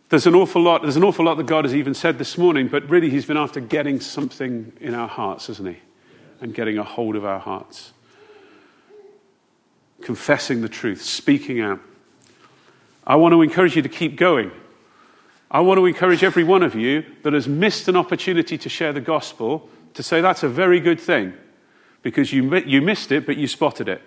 There's 0.08 0.26
an 0.26 0.34
awful 0.34 0.60
lot, 0.60 0.82
there's 0.82 0.96
an 0.96 1.04
awful 1.04 1.26
lot 1.26 1.36
that 1.36 1.46
God 1.46 1.64
has 1.64 1.72
even 1.72 1.94
said 1.94 2.18
this 2.18 2.36
morning, 2.36 2.66
but 2.66 2.90
really 2.90 3.10
he's 3.10 3.24
been 3.24 3.36
after 3.36 3.60
getting 3.60 4.00
something 4.00 4.72
in 4.80 4.96
our 4.96 5.06
hearts, 5.06 5.46
hasn't 5.46 5.68
he? 5.68 5.76
And 6.40 6.52
getting 6.52 6.78
a 6.78 6.82
hold 6.82 7.14
of 7.14 7.24
our 7.24 7.38
hearts. 7.38 7.92
Confessing 10.00 10.60
the 10.60 10.68
truth, 10.68 11.00
speaking 11.00 11.60
out. 11.60 11.78
I 13.06 13.14
want 13.14 13.34
to 13.34 13.42
encourage 13.42 13.76
you 13.76 13.82
to 13.82 13.88
keep 13.88 14.16
going. 14.16 14.50
I 15.48 15.60
want 15.60 15.78
to 15.78 15.86
encourage 15.86 16.24
every 16.24 16.42
one 16.42 16.64
of 16.64 16.74
you 16.74 17.04
that 17.22 17.34
has 17.34 17.46
missed 17.46 17.86
an 17.86 17.94
opportunity 17.94 18.58
to 18.58 18.68
share 18.68 18.92
the 18.92 19.00
gospel 19.00 19.68
to 19.94 20.02
say 20.02 20.20
that's 20.20 20.42
a 20.42 20.48
very 20.48 20.80
good 20.80 20.98
thing 20.98 21.34
because 22.02 22.32
you, 22.32 22.56
you 22.58 22.82
missed 22.82 23.12
it, 23.12 23.26
but 23.26 23.36
you 23.36 23.46
spotted 23.46 23.88
it. 23.88 24.02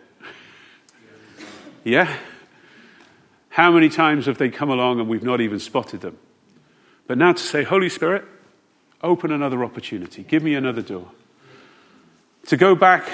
Yeah? 1.83 2.15
How 3.49 3.71
many 3.71 3.89
times 3.89 4.25
have 4.25 4.37
they 4.37 4.49
come 4.49 4.69
along 4.69 4.99
and 4.99 5.07
we've 5.07 5.23
not 5.23 5.39
even 5.39 5.59
spotted 5.59 6.01
them? 6.01 6.17
But 7.07 7.17
now 7.17 7.33
to 7.33 7.41
say, 7.41 7.63
Holy 7.63 7.89
Spirit, 7.89 8.25
open 9.01 9.31
another 9.31 9.63
opportunity, 9.63 10.23
give 10.23 10.43
me 10.43 10.55
another 10.55 10.81
door. 10.81 11.09
To 12.47 12.57
go 12.57 12.75
back 12.75 13.07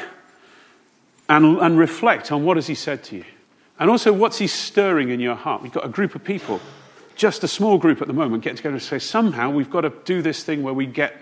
and, 1.29 1.57
and 1.59 1.77
reflect 1.77 2.31
on 2.31 2.43
what 2.43 2.57
has 2.57 2.67
He 2.67 2.75
said 2.75 3.03
to 3.05 3.17
you. 3.17 3.25
And 3.79 3.89
also, 3.89 4.13
what's 4.13 4.37
he 4.37 4.45
stirring 4.45 5.09
in 5.09 5.19
your 5.19 5.33
heart? 5.33 5.63
We've 5.63 5.71
got 5.71 5.85
a 5.85 5.89
group 5.89 6.13
of 6.13 6.23
people, 6.23 6.59
just 7.15 7.43
a 7.43 7.47
small 7.47 7.79
group 7.79 7.99
at 7.99 8.07
the 8.07 8.13
moment, 8.13 8.43
get 8.43 8.55
together 8.57 8.75
and 8.75 8.81
say, 8.81 8.99
somehow 8.99 9.49
we've 9.49 9.71
got 9.71 9.81
to 9.81 9.91
do 10.05 10.21
this 10.21 10.43
thing 10.43 10.61
where 10.61 10.73
we 10.73 10.85
get 10.85 11.19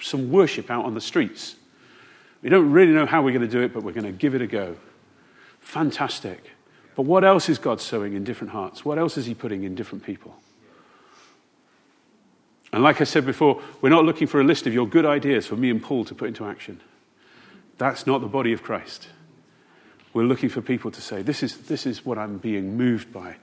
some 0.00 0.32
worship 0.32 0.68
out 0.68 0.84
on 0.84 0.94
the 0.94 1.00
streets. 1.00 1.54
We 2.42 2.50
don't 2.50 2.72
really 2.72 2.92
know 2.92 3.06
how 3.06 3.22
we're 3.22 3.30
going 3.30 3.48
to 3.48 3.52
do 3.52 3.62
it, 3.62 3.72
but 3.72 3.84
we're 3.84 3.92
going 3.92 4.04
to 4.04 4.12
give 4.12 4.34
it 4.34 4.42
a 4.42 4.46
go. 4.46 4.76
Fantastic. 5.60 6.50
But 6.94 7.02
what 7.02 7.24
else 7.24 7.48
is 7.48 7.58
God 7.58 7.80
sowing 7.80 8.14
in 8.14 8.24
different 8.24 8.52
hearts? 8.52 8.84
What 8.84 8.98
else 8.98 9.16
is 9.16 9.26
He 9.26 9.34
putting 9.34 9.62
in 9.62 9.74
different 9.74 10.04
people? 10.04 10.34
And 12.72 12.82
like 12.82 13.00
I 13.00 13.04
said 13.04 13.24
before, 13.26 13.62
we're 13.80 13.90
not 13.90 14.04
looking 14.04 14.26
for 14.26 14.40
a 14.40 14.44
list 14.44 14.66
of 14.66 14.74
your 14.74 14.88
good 14.88 15.06
ideas 15.06 15.46
for 15.46 15.56
me 15.56 15.70
and 15.70 15.82
Paul 15.82 16.04
to 16.06 16.14
put 16.14 16.28
into 16.28 16.44
action. 16.44 16.80
That's 17.78 18.06
not 18.06 18.20
the 18.20 18.28
body 18.28 18.52
of 18.52 18.62
Christ. 18.62 19.08
We're 20.14 20.24
looking 20.24 20.48
for 20.48 20.60
people 20.60 20.90
to 20.90 21.00
say, 21.00 21.22
this 21.22 21.42
is, 21.42 21.56
this 21.56 21.86
is 21.86 22.04
what 22.04 22.18
I'm 22.18 22.38
being 22.38 22.76
moved 22.76 23.12
by. 23.12 23.36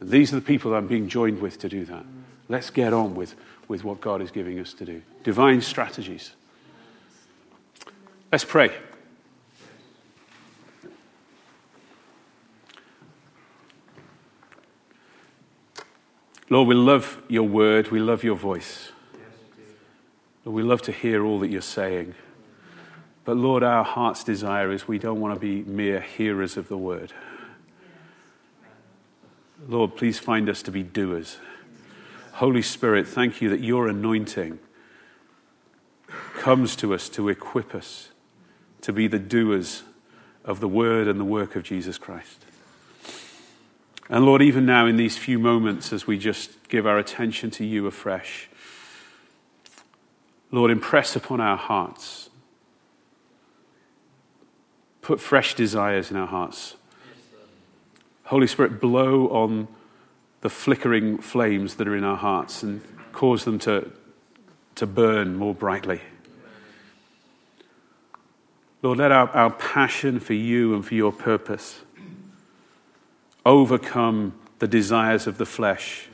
And 0.00 0.10
these 0.10 0.32
are 0.32 0.36
the 0.36 0.42
people 0.42 0.74
I'm 0.74 0.86
being 0.86 1.08
joined 1.08 1.40
with 1.40 1.58
to 1.60 1.68
do 1.68 1.84
that. 1.86 2.04
Let's 2.48 2.70
get 2.70 2.92
on 2.92 3.14
with, 3.14 3.34
with 3.68 3.84
what 3.84 4.00
God 4.00 4.20
is 4.20 4.30
giving 4.30 4.58
us 4.58 4.72
to 4.74 4.84
do. 4.84 5.02
Divine 5.22 5.62
strategies. 5.62 6.32
Let's 8.34 8.42
pray. 8.42 8.72
Lord, 16.50 16.66
we 16.66 16.74
love 16.74 17.22
your 17.28 17.44
word. 17.44 17.92
We 17.92 18.00
love 18.00 18.24
your 18.24 18.34
voice. 18.34 18.90
Lord, 20.44 20.56
we 20.56 20.64
love 20.64 20.82
to 20.82 20.90
hear 20.90 21.24
all 21.24 21.38
that 21.38 21.48
you're 21.48 21.60
saying. 21.60 22.16
But 23.24 23.36
Lord, 23.36 23.62
our 23.62 23.84
heart's 23.84 24.24
desire 24.24 24.72
is 24.72 24.88
we 24.88 24.98
don't 24.98 25.20
want 25.20 25.34
to 25.34 25.38
be 25.38 25.62
mere 25.62 26.00
hearers 26.00 26.56
of 26.56 26.66
the 26.66 26.76
word. 26.76 27.12
Lord, 29.68 29.94
please 29.94 30.18
find 30.18 30.48
us 30.48 30.60
to 30.62 30.72
be 30.72 30.82
doers. 30.82 31.38
Holy 32.32 32.62
Spirit, 32.62 33.06
thank 33.06 33.40
you 33.40 33.48
that 33.50 33.60
your 33.60 33.86
anointing 33.86 34.58
comes 36.36 36.74
to 36.74 36.92
us 36.92 37.08
to 37.10 37.28
equip 37.28 37.76
us, 37.76 38.08
to 38.84 38.92
be 38.92 39.06
the 39.06 39.18
doers 39.18 39.82
of 40.44 40.60
the 40.60 40.68
word 40.68 41.08
and 41.08 41.18
the 41.18 41.24
work 41.24 41.56
of 41.56 41.62
Jesus 41.62 41.96
Christ. 41.96 42.44
And 44.10 44.26
Lord, 44.26 44.42
even 44.42 44.66
now 44.66 44.84
in 44.84 44.98
these 44.98 45.16
few 45.16 45.38
moments 45.38 45.90
as 45.90 46.06
we 46.06 46.18
just 46.18 46.68
give 46.68 46.86
our 46.86 46.98
attention 46.98 47.50
to 47.52 47.64
you 47.64 47.86
afresh, 47.86 48.50
Lord, 50.50 50.70
impress 50.70 51.16
upon 51.16 51.40
our 51.40 51.56
hearts. 51.56 52.28
Put 55.00 55.18
fresh 55.18 55.54
desires 55.54 56.10
in 56.10 56.18
our 56.18 56.26
hearts. 56.26 56.76
Holy 58.24 58.46
Spirit, 58.46 58.82
blow 58.82 59.28
on 59.28 59.66
the 60.42 60.50
flickering 60.50 61.16
flames 61.16 61.76
that 61.76 61.88
are 61.88 61.96
in 61.96 62.04
our 62.04 62.18
hearts 62.18 62.62
and 62.62 62.82
cause 63.12 63.46
them 63.46 63.58
to, 63.60 63.90
to 64.74 64.86
burn 64.86 65.36
more 65.36 65.54
brightly. 65.54 66.02
Lord, 68.84 68.98
let 68.98 69.12
our, 69.12 69.30
our 69.30 69.50
passion 69.50 70.20
for 70.20 70.34
you 70.34 70.74
and 70.74 70.84
for 70.84 70.94
your 70.94 71.10
purpose 71.10 71.80
overcome 73.46 74.38
the 74.58 74.68
desires 74.68 75.26
of 75.26 75.38
the 75.38 75.46
flesh, 75.46 76.08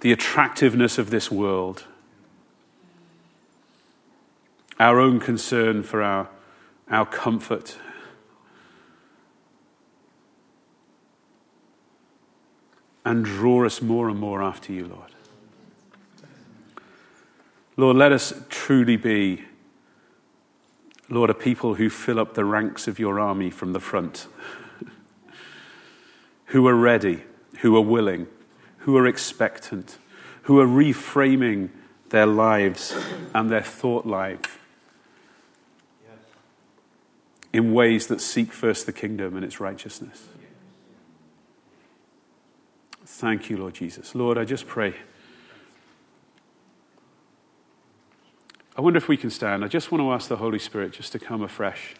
the 0.00 0.12
attractiveness 0.12 0.96
of 0.96 1.10
this 1.10 1.28
world, 1.28 1.86
our 4.78 5.00
own 5.00 5.18
concern 5.18 5.82
for 5.82 6.02
our, 6.02 6.28
our 6.88 7.04
comfort. 7.04 7.76
And 13.04 13.24
draw 13.24 13.66
us 13.66 13.82
more 13.82 14.08
and 14.08 14.20
more 14.20 14.40
after 14.40 14.72
you, 14.72 14.86
Lord. 14.86 15.10
Lord, 17.76 17.96
let 17.96 18.12
us 18.12 18.32
truly 18.48 18.96
be, 18.96 19.47
Lord, 21.08 21.30
a 21.30 21.34
people 21.34 21.74
who 21.74 21.88
fill 21.88 22.18
up 22.18 22.34
the 22.34 22.44
ranks 22.44 22.86
of 22.86 22.98
your 22.98 23.18
army 23.18 23.50
from 23.50 23.72
the 23.72 23.80
front, 23.80 24.26
who 26.46 26.66
are 26.66 26.74
ready, 26.74 27.24
who 27.60 27.76
are 27.76 27.82
willing, 27.82 28.26
who 28.78 28.96
are 28.96 29.06
expectant, 29.06 29.98
who 30.42 30.60
are 30.60 30.66
reframing 30.66 31.70
their 32.10 32.26
lives 32.26 32.94
and 33.34 33.50
their 33.50 33.62
thought 33.62 34.06
life 34.06 34.58
in 37.52 37.72
ways 37.72 38.06
that 38.08 38.20
seek 38.20 38.52
first 38.52 38.86
the 38.86 38.92
kingdom 38.92 39.34
and 39.34 39.44
its 39.44 39.60
righteousness. 39.60 40.28
Thank 43.04 43.50
you, 43.50 43.56
Lord 43.56 43.74
Jesus. 43.74 44.14
Lord, 44.14 44.38
I 44.38 44.44
just 44.44 44.66
pray. 44.66 44.94
I 48.78 48.80
wonder 48.80 48.96
if 48.96 49.08
we 49.08 49.16
can 49.16 49.28
stand. 49.28 49.64
I 49.64 49.68
just 49.68 49.90
want 49.90 50.02
to 50.02 50.12
ask 50.12 50.28
the 50.28 50.36
Holy 50.36 50.60
Spirit 50.60 50.92
just 50.92 51.10
to 51.10 51.18
come 51.18 51.42
afresh. 51.42 51.96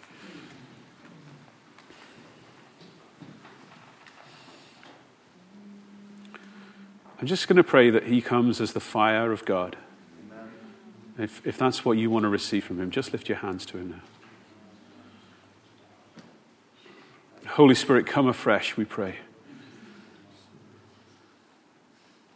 I'm 7.20 7.26
just 7.26 7.48
going 7.48 7.56
to 7.56 7.64
pray 7.64 7.90
that 7.90 8.04
He 8.04 8.22
comes 8.22 8.60
as 8.60 8.74
the 8.74 8.80
fire 8.80 9.32
of 9.32 9.44
God. 9.44 9.76
If, 11.18 11.44
if 11.44 11.58
that's 11.58 11.84
what 11.84 11.98
you 11.98 12.10
want 12.10 12.22
to 12.22 12.28
receive 12.28 12.64
from 12.64 12.78
Him, 12.78 12.92
just 12.92 13.12
lift 13.12 13.28
your 13.28 13.38
hands 13.38 13.66
to 13.66 13.78
Him 13.78 13.90
now. 13.90 14.02
Holy 17.54 17.74
Spirit, 17.74 18.06
come 18.06 18.28
afresh, 18.28 18.76
we 18.76 18.84
pray. 18.84 19.16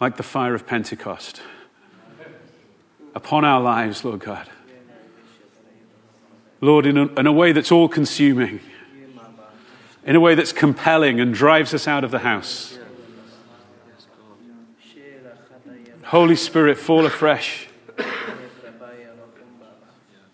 Like 0.01 0.17
the 0.17 0.25
fire 0.25 0.57
of 0.57 0.67
Pentecost 0.67 1.43
upon 3.15 3.45
our 3.45 3.61
lives, 3.61 4.05
Lord 4.05 4.21
God. 4.21 4.49
Lord, 6.61 6.87
in 6.87 6.97
a, 6.97 7.07
in 7.15 7.27
a 7.27 7.33
way 7.33 7.53
that's 7.53 7.73
all 7.73 7.89
consuming, 7.89 8.61
in 10.05 10.17
a 10.17 10.21
way 10.21 10.35
that's 10.35 10.53
compelling 10.53 11.21
and 11.21 11.35
drives 11.35 11.75
us 11.75 11.89
out 11.89 12.05
of 12.05 12.11
the 12.11 12.21
house. 12.21 12.79
Holy 16.05 16.37
Spirit, 16.37 16.79
fall 16.79 17.07
afresh. 17.07 17.69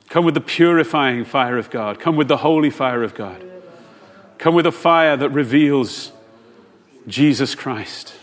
Come 0.08 0.24
with 0.24 0.34
the 0.34 0.40
purifying 0.40 1.24
fire 1.24 1.58
of 1.58 1.70
God. 1.70 2.00
Come 2.00 2.16
with 2.16 2.28
the 2.28 2.38
holy 2.38 2.70
fire 2.70 3.02
of 3.02 3.14
God. 3.14 3.44
Come 4.38 4.54
with 4.54 4.66
a 4.66 4.72
fire 4.72 5.16
that 5.16 5.30
reveals 5.30 6.12
Jesus 7.06 7.54
Christ. 7.54 8.14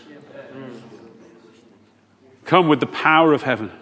Come 2.44 2.68
with 2.68 2.80
the 2.80 2.86
power 2.86 3.32
of 3.32 3.42
heaven. 3.42 3.72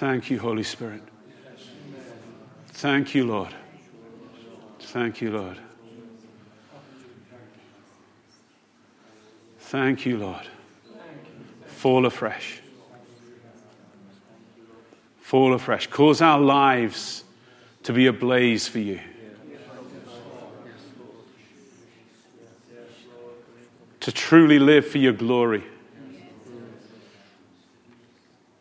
Thank 0.00 0.30
you, 0.30 0.38
Holy 0.38 0.62
Spirit. 0.62 1.02
Thank 2.68 3.14
you, 3.14 3.26
Lord. 3.26 3.54
Thank 4.78 5.20
you, 5.20 5.30
Lord. 5.30 5.58
Thank 9.58 10.06
you, 10.06 10.16
Lord. 10.16 10.48
Fall 11.66 12.06
afresh. 12.06 12.62
Fall 15.20 15.52
afresh. 15.52 15.86
Cause 15.88 16.22
our 16.22 16.40
lives 16.40 17.22
to 17.82 17.92
be 17.92 18.06
ablaze 18.06 18.66
for 18.66 18.78
you. 18.78 19.00
To 24.00 24.10
truly 24.10 24.58
live 24.58 24.86
for 24.86 24.96
your 24.96 25.12
glory 25.12 25.62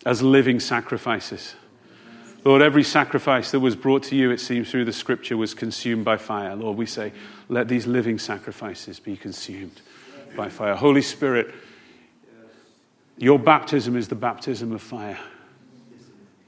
as 0.10 0.24
living 0.24 0.60
sacrifices. 0.60 1.54
Lord, 2.44 2.64
every 2.64 2.82
sacrifice 2.84 3.52
that 3.52 3.60
was 3.60 3.76
brought 3.76 4.02
to 4.06 4.16
you, 4.16 4.32
it 4.32 4.40
seems, 4.40 4.72
through 4.72 4.86
the 4.86 4.92
scripture 4.92 5.38
was 5.38 5.54
consumed 5.54 6.04
by 6.04 6.18
fire. 6.18 6.56
Lord, 6.56 6.78
we 6.78 6.88
say, 6.88 7.14
let 7.48 7.68
these 7.68 7.86
living 7.86 8.18
sacrifices 8.18 9.00
be 9.00 9.16
consumed 9.16 9.82
by 10.36 10.50
fire. 10.50 10.74
Holy 10.74 11.04
Spirit, 11.04 11.54
your 13.20 13.38
baptism 13.38 13.96
is 13.96 14.08
the 14.08 14.16
baptism 14.16 14.72
of 14.72 14.82
fire. 14.82 15.20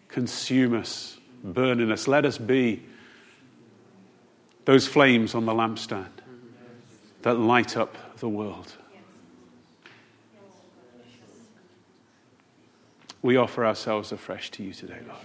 Consume 0.07 0.73
us, 0.73 1.19
burn 1.43 1.79
in 1.81 1.91
us. 1.91 2.07
Let 2.07 2.25
us 2.25 2.39
be 2.39 2.81
those 4.65 4.87
flames 4.87 5.35
on 5.35 5.45
the 5.45 5.53
lampstand 5.53 6.09
that 7.21 7.35
light 7.35 7.77
up 7.77 7.95
the 8.17 8.29
world. 8.29 8.75
We 13.21 13.37
offer 13.37 13.65
ourselves 13.65 14.11
afresh 14.11 14.49
to 14.51 14.63
you 14.63 14.73
today, 14.73 14.97
Lord, 15.07 15.19